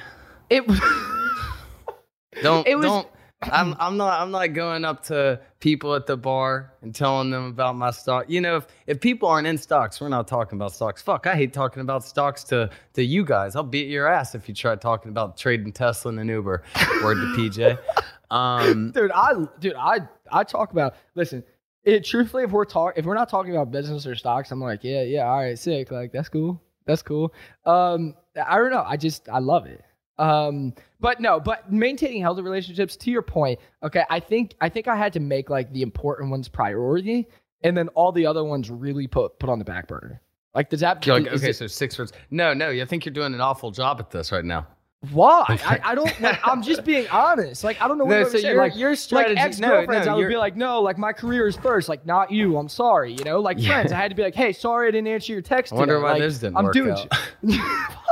[0.49, 0.80] it was.
[2.41, 3.08] Don't It was- don't.
[3.43, 7.45] I'm I'm not I'm not going up to people at the bar and telling them
[7.45, 8.26] about my stock.
[8.30, 11.01] You know, if if people aren't in stocks, we're not talking about stocks.
[11.01, 13.56] Fuck, I hate talking about stocks to to you guys.
[13.56, 16.64] I'll beat your ass if you try talking about trading Tesla and Uber.
[17.03, 17.78] Word to PJ.
[18.32, 19.99] Um, dude, I dude, I
[20.32, 20.95] I talk about.
[21.15, 21.43] Listen,
[21.84, 24.84] it truthfully, if we're talk, if we're not talking about business or stocks, I'm like,
[24.84, 27.34] yeah, yeah, all right, sick, like that's cool, that's cool.
[27.65, 29.84] Um, I don't know, I just I love it.
[30.17, 32.95] Um, but no, but maintaining healthy relationships.
[32.97, 36.32] To your point, okay, I think I think I had to make like the important
[36.32, 37.28] ones priority,
[37.63, 40.21] and then all the other ones really put put on the back burner.
[40.53, 41.05] Like does that?
[41.05, 42.13] Like, okay, it- so six words.
[42.32, 44.65] No, no, I think you're doing an awful job at this right now.
[45.12, 45.46] Why?
[45.66, 46.20] I, I don't.
[46.20, 47.64] Like, I'm just being honest.
[47.64, 48.48] Like I don't know what No, so say.
[48.50, 50.98] your- like your strategy- like ex girlfriends, no, no, I would be like, no, like
[50.98, 51.89] my career is first.
[51.89, 52.58] Like not you.
[52.58, 53.14] I'm sorry.
[53.14, 53.70] You know, like Yeah.
[53.74, 55.74] friends, I had to be like, hey, sorry, I didn't answer your text.
[55.74, 56.04] I wonder today.
[56.04, 57.10] why Like, this didn't I'm work doing out.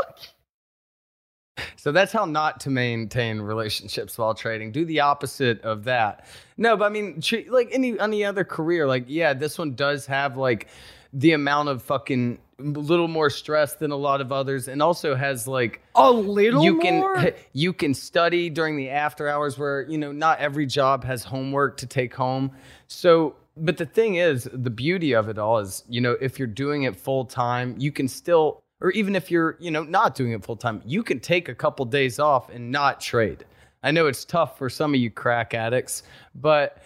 [1.75, 4.71] So that's how not to maintain relationships while trading.
[4.71, 6.25] Do the opposite of that.
[6.57, 10.37] No, but I mean, like any any other career, like yeah, this one does have
[10.37, 10.69] like
[11.11, 15.47] the amount of fucking little more stress than a lot of others, and also has
[15.47, 17.15] like a little you more?
[17.15, 21.23] can you can study during the after hours where you know not every job has
[21.23, 22.51] homework to take home.
[22.87, 26.47] So, but the thing is, the beauty of it all is, you know, if you're
[26.47, 30.33] doing it full time, you can still or even if you're, you know, not doing
[30.33, 33.45] it full time, you can take a couple days off and not trade.
[33.81, 36.03] I know it's tough for some of you crack addicts,
[36.35, 36.83] but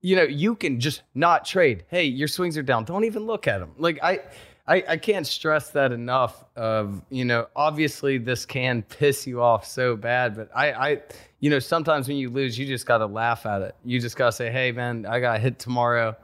[0.00, 1.84] you know, you can just not trade.
[1.88, 2.84] Hey, your swings are down.
[2.84, 3.72] Don't even look at them.
[3.76, 4.20] Like I
[4.66, 9.66] I, I can't stress that enough of, you know, obviously this can piss you off
[9.66, 11.02] so bad, but I, I
[11.40, 13.74] you know, sometimes when you lose, you just got to laugh at it.
[13.84, 16.14] You just got to say, hey, man, I got hit tomorrow.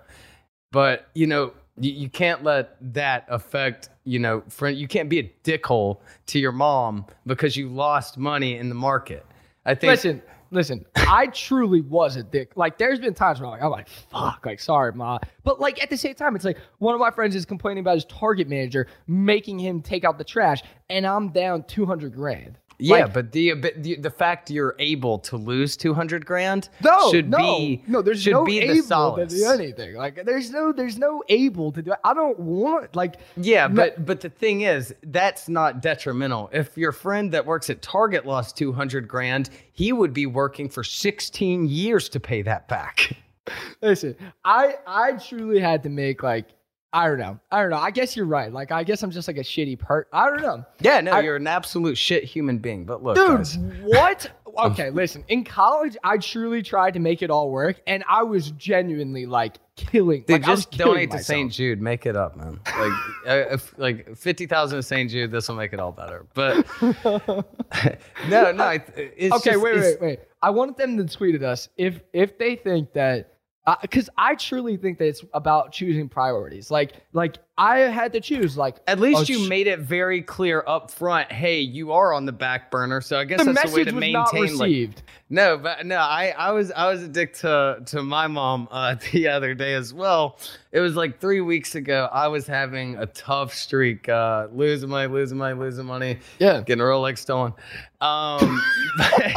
[0.72, 5.18] But, you know, you, you can't let that affect, you know, friend, you can't be
[5.18, 9.24] a dickhole to your mom because you lost money in the market.
[9.64, 9.90] I think.
[9.90, 10.84] Listen, listen.
[10.96, 12.52] I truly was a dick.
[12.56, 15.18] Like, there's been times where I'm like, I'm like, fuck, like, sorry, ma.
[15.44, 17.94] But like at the same time, it's like one of my friends is complaining about
[17.94, 22.58] his target manager making him take out the trash, and I'm down two hundred grand.
[22.78, 26.68] Yeah, Like, but the, but the the fact you're able to lose two hundred grand
[26.82, 28.02] no, should no, be no.
[28.02, 29.94] There's should no be the able to do anything.
[29.94, 31.92] Like, there's no, there's no able to do.
[31.92, 31.98] It.
[32.04, 33.16] I don't want like.
[33.36, 36.50] Yeah, no- but but the thing is, that's not detrimental.
[36.52, 40.68] If your friend that works at Target lost two hundred grand, he would be working
[40.68, 43.16] for sixteen years to pay that back.
[43.80, 46.48] Listen, I I truly had to make like
[46.92, 47.38] I don't know.
[47.50, 47.76] I don't know.
[47.78, 48.52] I guess you're right.
[48.52, 50.08] Like I guess I'm just like a shitty part.
[50.12, 50.64] I don't know.
[50.80, 52.84] Yeah, no, I- you're an absolute shit human being.
[52.84, 54.30] But look, Dude, guys, what?
[54.58, 55.22] Okay, listen.
[55.28, 59.56] In college, I truly tried to make it all work, and I was genuinely like
[59.76, 60.22] killing.
[60.26, 61.18] Dude, like, just donate to.
[61.22, 61.52] St.
[61.52, 61.82] Jude.
[61.82, 62.58] Make it up, man.
[62.64, 62.92] Like,
[63.26, 65.10] uh, if, like fifty thousand to St.
[65.10, 66.24] Jude, this will make it all better.
[66.32, 66.66] But
[68.28, 68.78] no, no.
[68.96, 70.20] It's okay, just- wait, wait, wait.
[70.42, 73.34] I wanted them to tweet at us if if they think that
[73.82, 76.70] because I truly think that it's about choosing priorities.
[76.70, 78.56] Like, like I had to choose.
[78.56, 81.32] Like, At least oh, you sh- made it very clear up front.
[81.32, 83.92] Hey, you are on the back burner, so I guess The that's the way to
[83.92, 84.12] maintain.
[84.12, 84.90] not like-
[85.28, 88.94] no, but no, I, I was I was a dick to to my mom uh,
[89.12, 90.38] the other day as well.
[90.70, 92.08] It was like three weeks ago.
[92.12, 96.18] I was having a tough streak, uh, losing money, losing money, losing money.
[96.38, 97.52] Yeah, getting a Rolex stolen.
[98.00, 98.62] Um,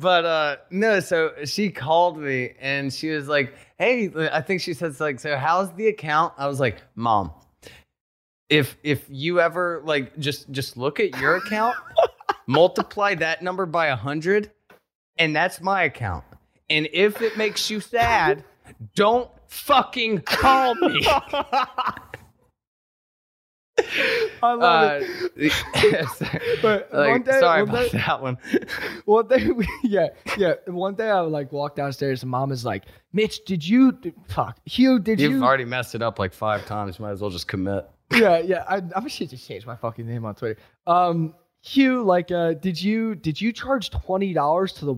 [0.00, 4.72] but, uh, no, so she called me and she was like, "Hey, I think she
[4.74, 7.32] said like, so how's the account?" I was like, "Mom."
[8.48, 11.76] if if you ever like just just look at your account
[12.46, 14.50] multiply that number by a hundred
[15.18, 16.24] and that's my account
[16.70, 18.42] and if it makes you sad
[18.94, 21.06] don't fucking call me
[24.42, 25.04] I love Uh,
[25.36, 26.58] it.
[26.62, 28.38] but like, one day, sorry one about day- that one
[29.04, 30.54] One day, we, yeah, yeah.
[30.66, 33.92] One day, I like walked downstairs, and mom is like, "Mitch, did you?
[33.92, 37.12] d- Fuck, Hugh, did you've you?" already messed it up like five times You might
[37.12, 38.64] as well just commit yeah, yeah.
[38.66, 40.58] I, I should just change my fucking name on Twitter.
[40.86, 44.96] Um, Hugh, like, uh, did you did you charge twenty dollars to the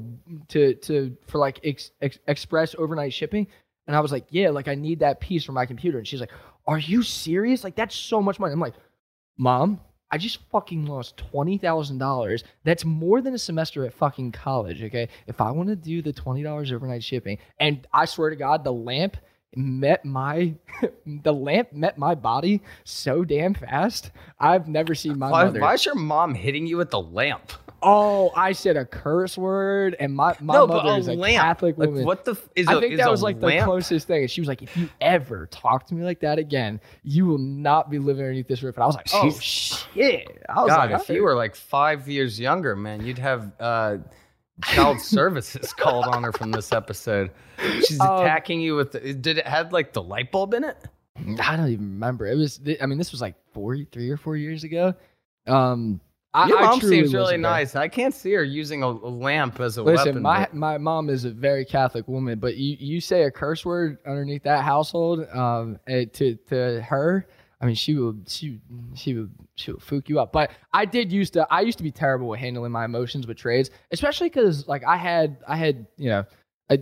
[0.49, 3.47] to to for like ex, ex, express overnight shipping?
[3.87, 5.99] And I was like, yeah, like I need that piece for my computer.
[5.99, 6.31] And she's like,
[6.67, 7.65] are you serious?
[7.65, 8.53] Like that's so much money.
[8.53, 8.75] I'm like,
[9.37, 9.81] mom,
[10.11, 12.45] I just fucking lost twenty thousand dollars.
[12.65, 14.83] That's more than a semester at fucking college.
[14.83, 18.37] Okay, if I want to do the twenty dollars overnight shipping, and I swear to
[18.37, 19.17] God, the lamp
[19.55, 20.55] met my
[21.07, 24.11] the lamp met my body so damn fast.
[24.39, 25.61] I've never seen my why, mother.
[25.61, 27.53] why is your mom hitting you with the lamp
[27.83, 31.43] Oh, I said a curse word, and my my No, mother a is a lamp.
[31.43, 32.05] Catholic Like, woman.
[32.05, 34.23] what the f- is I a- think is that a was like the closest thing.
[34.23, 37.39] And she was like, "If you ever talk to me like that again, you will
[37.39, 39.41] not be living underneath this roof." And I was like, "Oh Jeez.
[39.41, 43.53] shit!" I was God, like, if you were like five years younger, man, you'd have
[43.61, 43.97] uh,
[44.65, 47.31] child services called on her from this episode.
[47.87, 48.93] She's Um, attacking you with.
[48.93, 50.77] The, did it have like the light bulb in it?
[51.41, 52.27] I don't even remember.
[52.27, 52.61] It was.
[52.81, 54.95] I mean, this was like four, three or four years ago.
[55.47, 56.01] Um,
[56.33, 57.75] I, Your mom seems really nice.
[57.75, 60.23] I can't see her using a, a lamp as a Listen, weapon.
[60.23, 63.65] my but- my mom is a very Catholic woman, but you you say a curse
[63.65, 67.27] word underneath that household, um, eh, to to her,
[67.61, 68.61] I mean, she will she
[68.95, 70.33] she will she will fook you up.
[70.33, 73.37] But I did used to I used to be terrible with handling my emotions with
[73.37, 76.25] trades, especially because like I had I had you know,
[76.71, 76.79] I,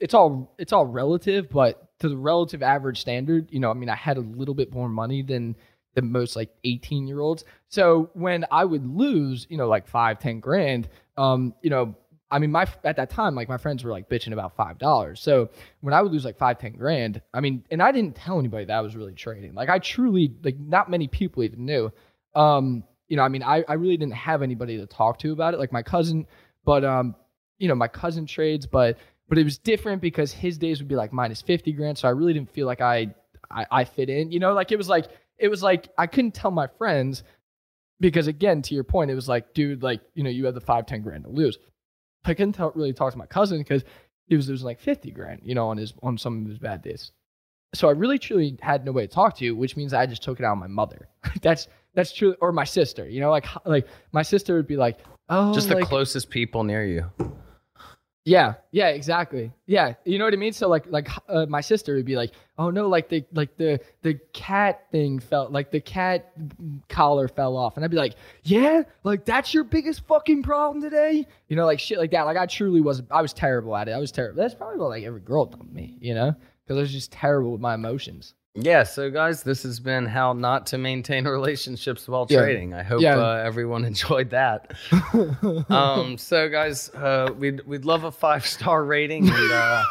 [0.00, 3.88] it's all it's all relative, but to the relative average standard, you know, I mean,
[3.88, 5.54] I had a little bit more money than
[5.94, 7.44] the most like 18 year olds.
[7.68, 11.96] So when I would lose, you know, like five, 10 grand, um, you know,
[12.30, 15.20] I mean, my at that time, like my friends were like bitching about five dollars.
[15.20, 15.50] So
[15.82, 18.64] when I would lose like five, ten grand, I mean, and I didn't tell anybody
[18.64, 19.54] that I was really trading.
[19.54, 21.92] Like I truly, like not many people even knew.
[22.34, 25.54] Um, you know, I mean, I, I really didn't have anybody to talk to about
[25.54, 26.26] it, like my cousin,
[26.64, 27.14] but um,
[27.58, 30.96] you know, my cousin trades, but but it was different because his days would be
[30.96, 31.98] like minus fifty grand.
[31.98, 33.14] So I really didn't feel like I
[33.48, 34.32] I, I fit in.
[34.32, 35.06] You know, like it was like
[35.38, 37.22] it was like I couldn't tell my friends
[38.00, 40.60] because again, to your point, it was like, dude, like you know, you have the
[40.60, 41.58] five, ten grand to lose.
[42.24, 43.84] I couldn't tell, really talk to my cousin because
[44.26, 46.82] he was losing like 50 grand, you know, on his on some of his bad
[46.82, 47.12] days.
[47.74, 50.38] So I really truly had no way to talk to, which means I just took
[50.38, 51.08] it out on my mother.
[51.42, 53.08] that's that's true, or my sister.
[53.08, 56.64] You know, like like my sister would be like, oh, Just the like, closest people
[56.64, 57.10] near you.
[58.24, 59.52] Yeah, yeah, exactly.
[59.66, 60.54] Yeah, you know what I mean.
[60.54, 63.80] So like, like uh, my sister would be like, "Oh no, like the like the
[64.00, 66.32] the cat thing fell, like the cat
[66.88, 71.26] collar fell off," and I'd be like, "Yeah, like that's your biggest fucking problem today."
[71.48, 72.22] You know, like shit like that.
[72.22, 73.92] Like I truly was, I was terrible at it.
[73.92, 74.40] I was terrible.
[74.40, 77.52] That's probably what like every girl told me, you know, because I was just terrible
[77.52, 78.34] with my emotions.
[78.56, 82.40] Yeah, so guys, this has been how not to maintain relationships while Yeah.
[82.42, 82.72] trading.
[82.72, 83.16] I hope Yeah.
[83.18, 84.72] uh, everyone enjoyed that.
[85.70, 89.82] um, so guys, uh, we'd we'd love a five star rating and uh,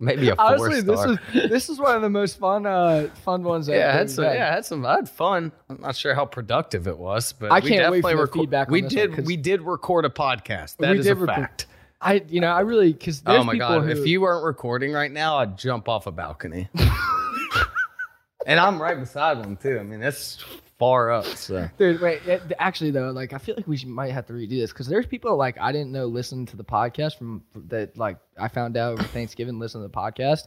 [0.00, 1.18] maybe a four Honestly, this star.
[1.32, 3.68] is this is one of the most fun uh fun ones.
[3.68, 4.24] yeah, I had some.
[4.24, 4.84] Yeah, I had some.
[4.84, 5.50] I had fun.
[5.70, 8.40] I'm not sure how productive it was, but I we can't wait definitely for reco-
[8.42, 10.76] feedback on We this one, we did record a podcast.
[10.76, 11.66] That is did a fact.
[12.02, 13.84] I, you know, I really because Oh my god!
[13.84, 16.68] who, If you weren't recording right now, I'd jump off a balcony.
[18.46, 19.78] and I'm right beside one too.
[19.78, 20.44] I mean, that's
[20.78, 21.24] far up.
[21.26, 22.26] So Dude, wait.
[22.26, 24.88] it- Actually, though, like I feel like we should, might have to redo this because
[24.88, 27.96] there's people like I didn't know listen to the podcast from that.
[27.96, 30.42] Like I found out over Thanksgiving, listen to the podcast,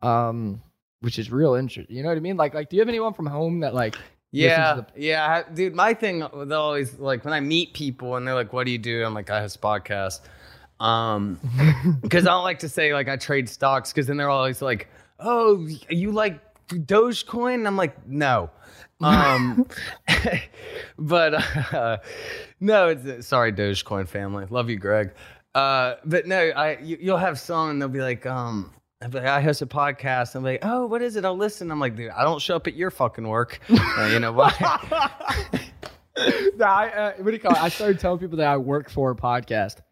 [0.00, 0.62] um,
[1.00, 1.94] which is real interesting.
[1.94, 2.36] You know what I mean?
[2.38, 3.96] Like, like, do you have anyone from home that like?
[4.30, 5.74] yeah, the- yeah, dude.
[5.74, 8.78] My thing with always like when I meet people and they're like, "What do you
[8.78, 10.20] do?" I'm like, "I host a podcast."
[10.80, 11.38] Um,
[12.02, 14.88] because I don't like to say like I trade stocks because then they're always like,
[15.18, 18.50] "Oh, you like Dogecoin?" And I'm like, "No."
[19.00, 19.66] Um,
[20.98, 21.34] but
[21.72, 21.98] uh,
[22.60, 24.46] no, it's sorry, Dogecoin family.
[24.50, 25.12] Love you, Greg.
[25.54, 28.70] Uh, but no, I you, you'll have some and they'll be like, um.
[29.02, 30.34] I'll be like, I host a podcast.
[30.34, 31.26] I'm like, oh, what is it?
[31.26, 31.70] I'll listen.
[31.70, 33.60] I'm like, dude, I don't show up at your fucking work.
[33.68, 34.50] Uh, you know why?
[36.16, 37.62] I, uh, what do you call it?
[37.62, 39.82] I started telling people that I work for a podcast.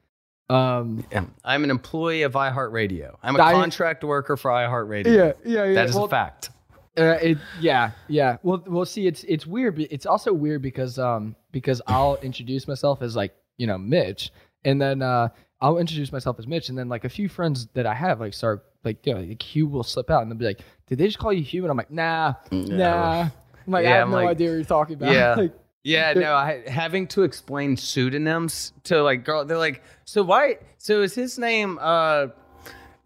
[0.52, 3.16] Um, Yeah, I'm an employee of iHeartRadio.
[3.22, 5.06] I'm a contract worker for iHeartRadio.
[5.06, 5.74] Yeah, yeah, yeah.
[5.74, 6.50] That is Well, a fact.
[6.98, 8.36] Uh, it, yeah, yeah.
[8.42, 8.84] Well, well.
[8.84, 9.78] See, it's it's weird.
[9.80, 14.30] It's also weird because um because I'll introduce myself as like you know Mitch,
[14.64, 15.28] and then uh
[15.62, 18.34] I'll introduce myself as Mitch, and then like a few friends that I have like
[18.34, 21.06] start like you know like Hugh will slip out and they'll be like, "Did they
[21.06, 23.28] just call you Hugh?" And I'm like, "Nah, nah."
[23.64, 25.12] I'm like, I have I'm no like- idea what you're talking about.
[25.14, 25.34] Yeah.
[25.38, 25.52] Like,
[25.84, 31.02] yeah, no, I having to explain pseudonyms to like girl they're like, so why so
[31.02, 32.28] is his name uh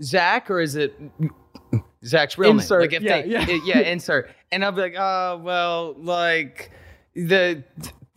[0.02, 0.94] Zach or is it
[2.04, 2.90] Zach's real Insert, name?
[2.90, 3.64] Like if yeah, they yeah.
[3.64, 4.30] yeah, insert.
[4.52, 6.70] And I'll be like, oh well, like
[7.14, 7.64] the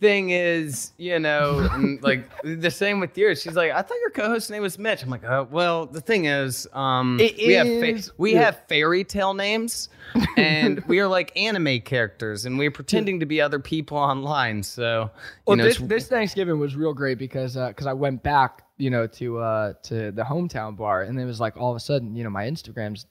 [0.00, 1.68] thing is, you know,
[2.02, 3.42] like the same with yours.
[3.42, 5.02] She's like, I thought your co-host's name was Mitch.
[5.02, 8.40] I'm like, oh well, the thing is, um It we have is- fa- we yeah.
[8.46, 9.88] have fairy tale names
[10.36, 15.02] and we are like anime characters and we're pretending to be other people online so
[15.02, 15.10] you
[15.46, 19.06] Well, know this, this Thanksgiving was real great because because I went back, you know,
[19.06, 22.24] to uh to the hometown bar, and it was like all of a sudden, you
[22.24, 23.04] know, my Instagrams,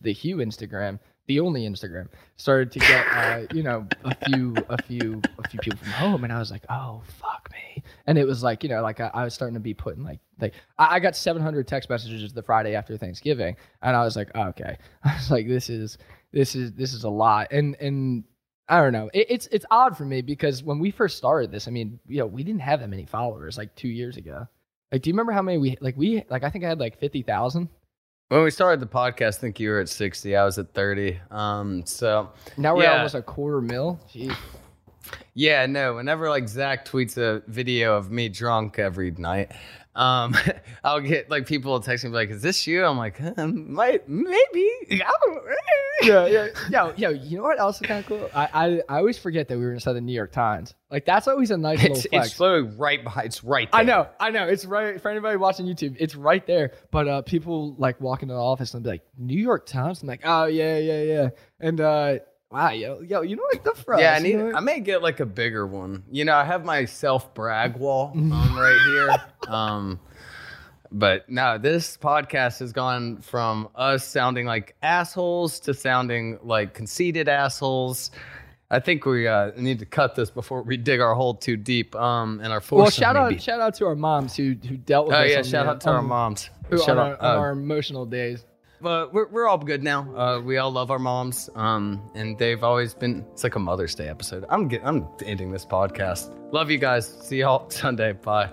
[0.00, 4.82] the Hugh Instagram, the only Instagram, started to get uh, you know a few a
[4.82, 8.26] few a few people from home, and I was like, oh fuck me, and it
[8.26, 10.96] was like you know like I, I was starting to be putting like like I,
[10.96, 14.76] I got 700 text messages the Friday after Thanksgiving, and I was like, oh, okay,
[15.04, 15.98] I was like, this is
[16.32, 18.24] this is this is a lot, and and
[18.68, 19.10] I don't know.
[19.12, 22.18] It, it's it's odd for me because when we first started this, I mean, you
[22.18, 24.46] know, we didn't have that many followers like two years ago.
[24.90, 25.96] Like, do you remember how many we like?
[25.96, 27.68] We like I think I had like fifty thousand.
[28.32, 31.20] When we started the podcast i think you were at 60 i was at 30
[31.30, 32.96] um so Now we're yeah.
[32.96, 34.00] almost a quarter mil.
[34.10, 34.34] Jeez.
[35.34, 39.52] yeah no whenever like zach tweets a video of me drunk every night
[39.94, 40.34] um
[40.84, 44.08] i'll get like people will text me like is this you i'm like uh, might
[44.08, 44.70] maybe
[46.02, 47.08] yeah, yeah, yeah, yeah.
[47.10, 48.30] You know what else is kind of cool?
[48.34, 50.74] I, I I always forget that we were inside the New York Times.
[50.90, 52.26] Like that's always a nice little it's, flex.
[52.28, 53.80] it's literally right behind it's right there.
[53.80, 54.46] I know, I know.
[54.48, 55.96] It's right for anybody watching YouTube.
[56.00, 56.72] It's right there.
[56.90, 60.08] But uh, people like walk into the office and be like, "New York Times." I'm
[60.08, 61.28] like, "Oh yeah, yeah, yeah."
[61.60, 62.18] And uh,
[62.52, 63.64] wow, yo, yo, you know what?
[63.64, 64.32] the for Yeah, I need.
[64.32, 64.56] you know?
[64.56, 66.04] I may get like a bigger one.
[66.10, 69.52] You know, I have my self brag wall um, right here.
[69.52, 69.98] Um,
[70.94, 77.28] But now this podcast has gone from us sounding like assholes to sounding like conceited
[77.30, 78.10] assholes.
[78.70, 81.94] I think we uh, need to cut this before we dig our hole too deep.
[81.96, 85.16] Um, and our Well, shout out, shout out to our moms who who dealt with
[85.16, 85.30] Oh us.
[85.30, 86.50] yeah, shout the- out to our moms.
[86.68, 88.44] who Shout on, out, our, on uh, our emotional days.
[88.82, 90.12] But we're, we're all good now.
[90.14, 93.24] Uh, we all love our moms, um, and they've always been.
[93.32, 94.44] It's like a Mother's Day episode.
[94.50, 96.36] I'm get, I'm ending this podcast.
[96.52, 97.06] Love you guys.
[97.06, 98.12] See y'all Sunday.
[98.12, 98.50] Bye.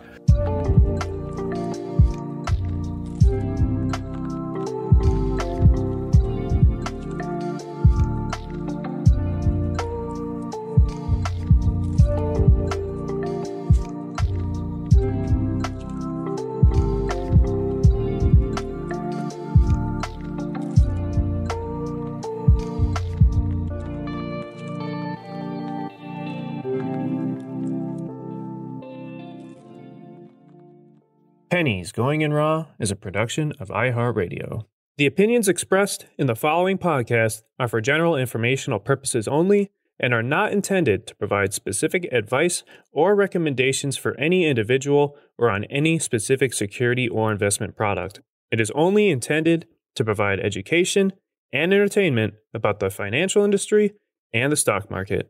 [31.59, 34.63] Pennies Going in Raw is a production of iHeartRadio.
[34.95, 40.23] The opinions expressed in the following podcast are for general informational purposes only and are
[40.23, 46.53] not intended to provide specific advice or recommendations for any individual or on any specific
[46.53, 48.21] security or investment product.
[48.51, 51.11] It is only intended to provide education
[51.51, 53.95] and entertainment about the financial industry
[54.31, 55.29] and the stock market.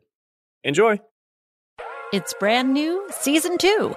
[0.62, 1.00] Enjoy!
[2.12, 3.96] It's brand new, season two.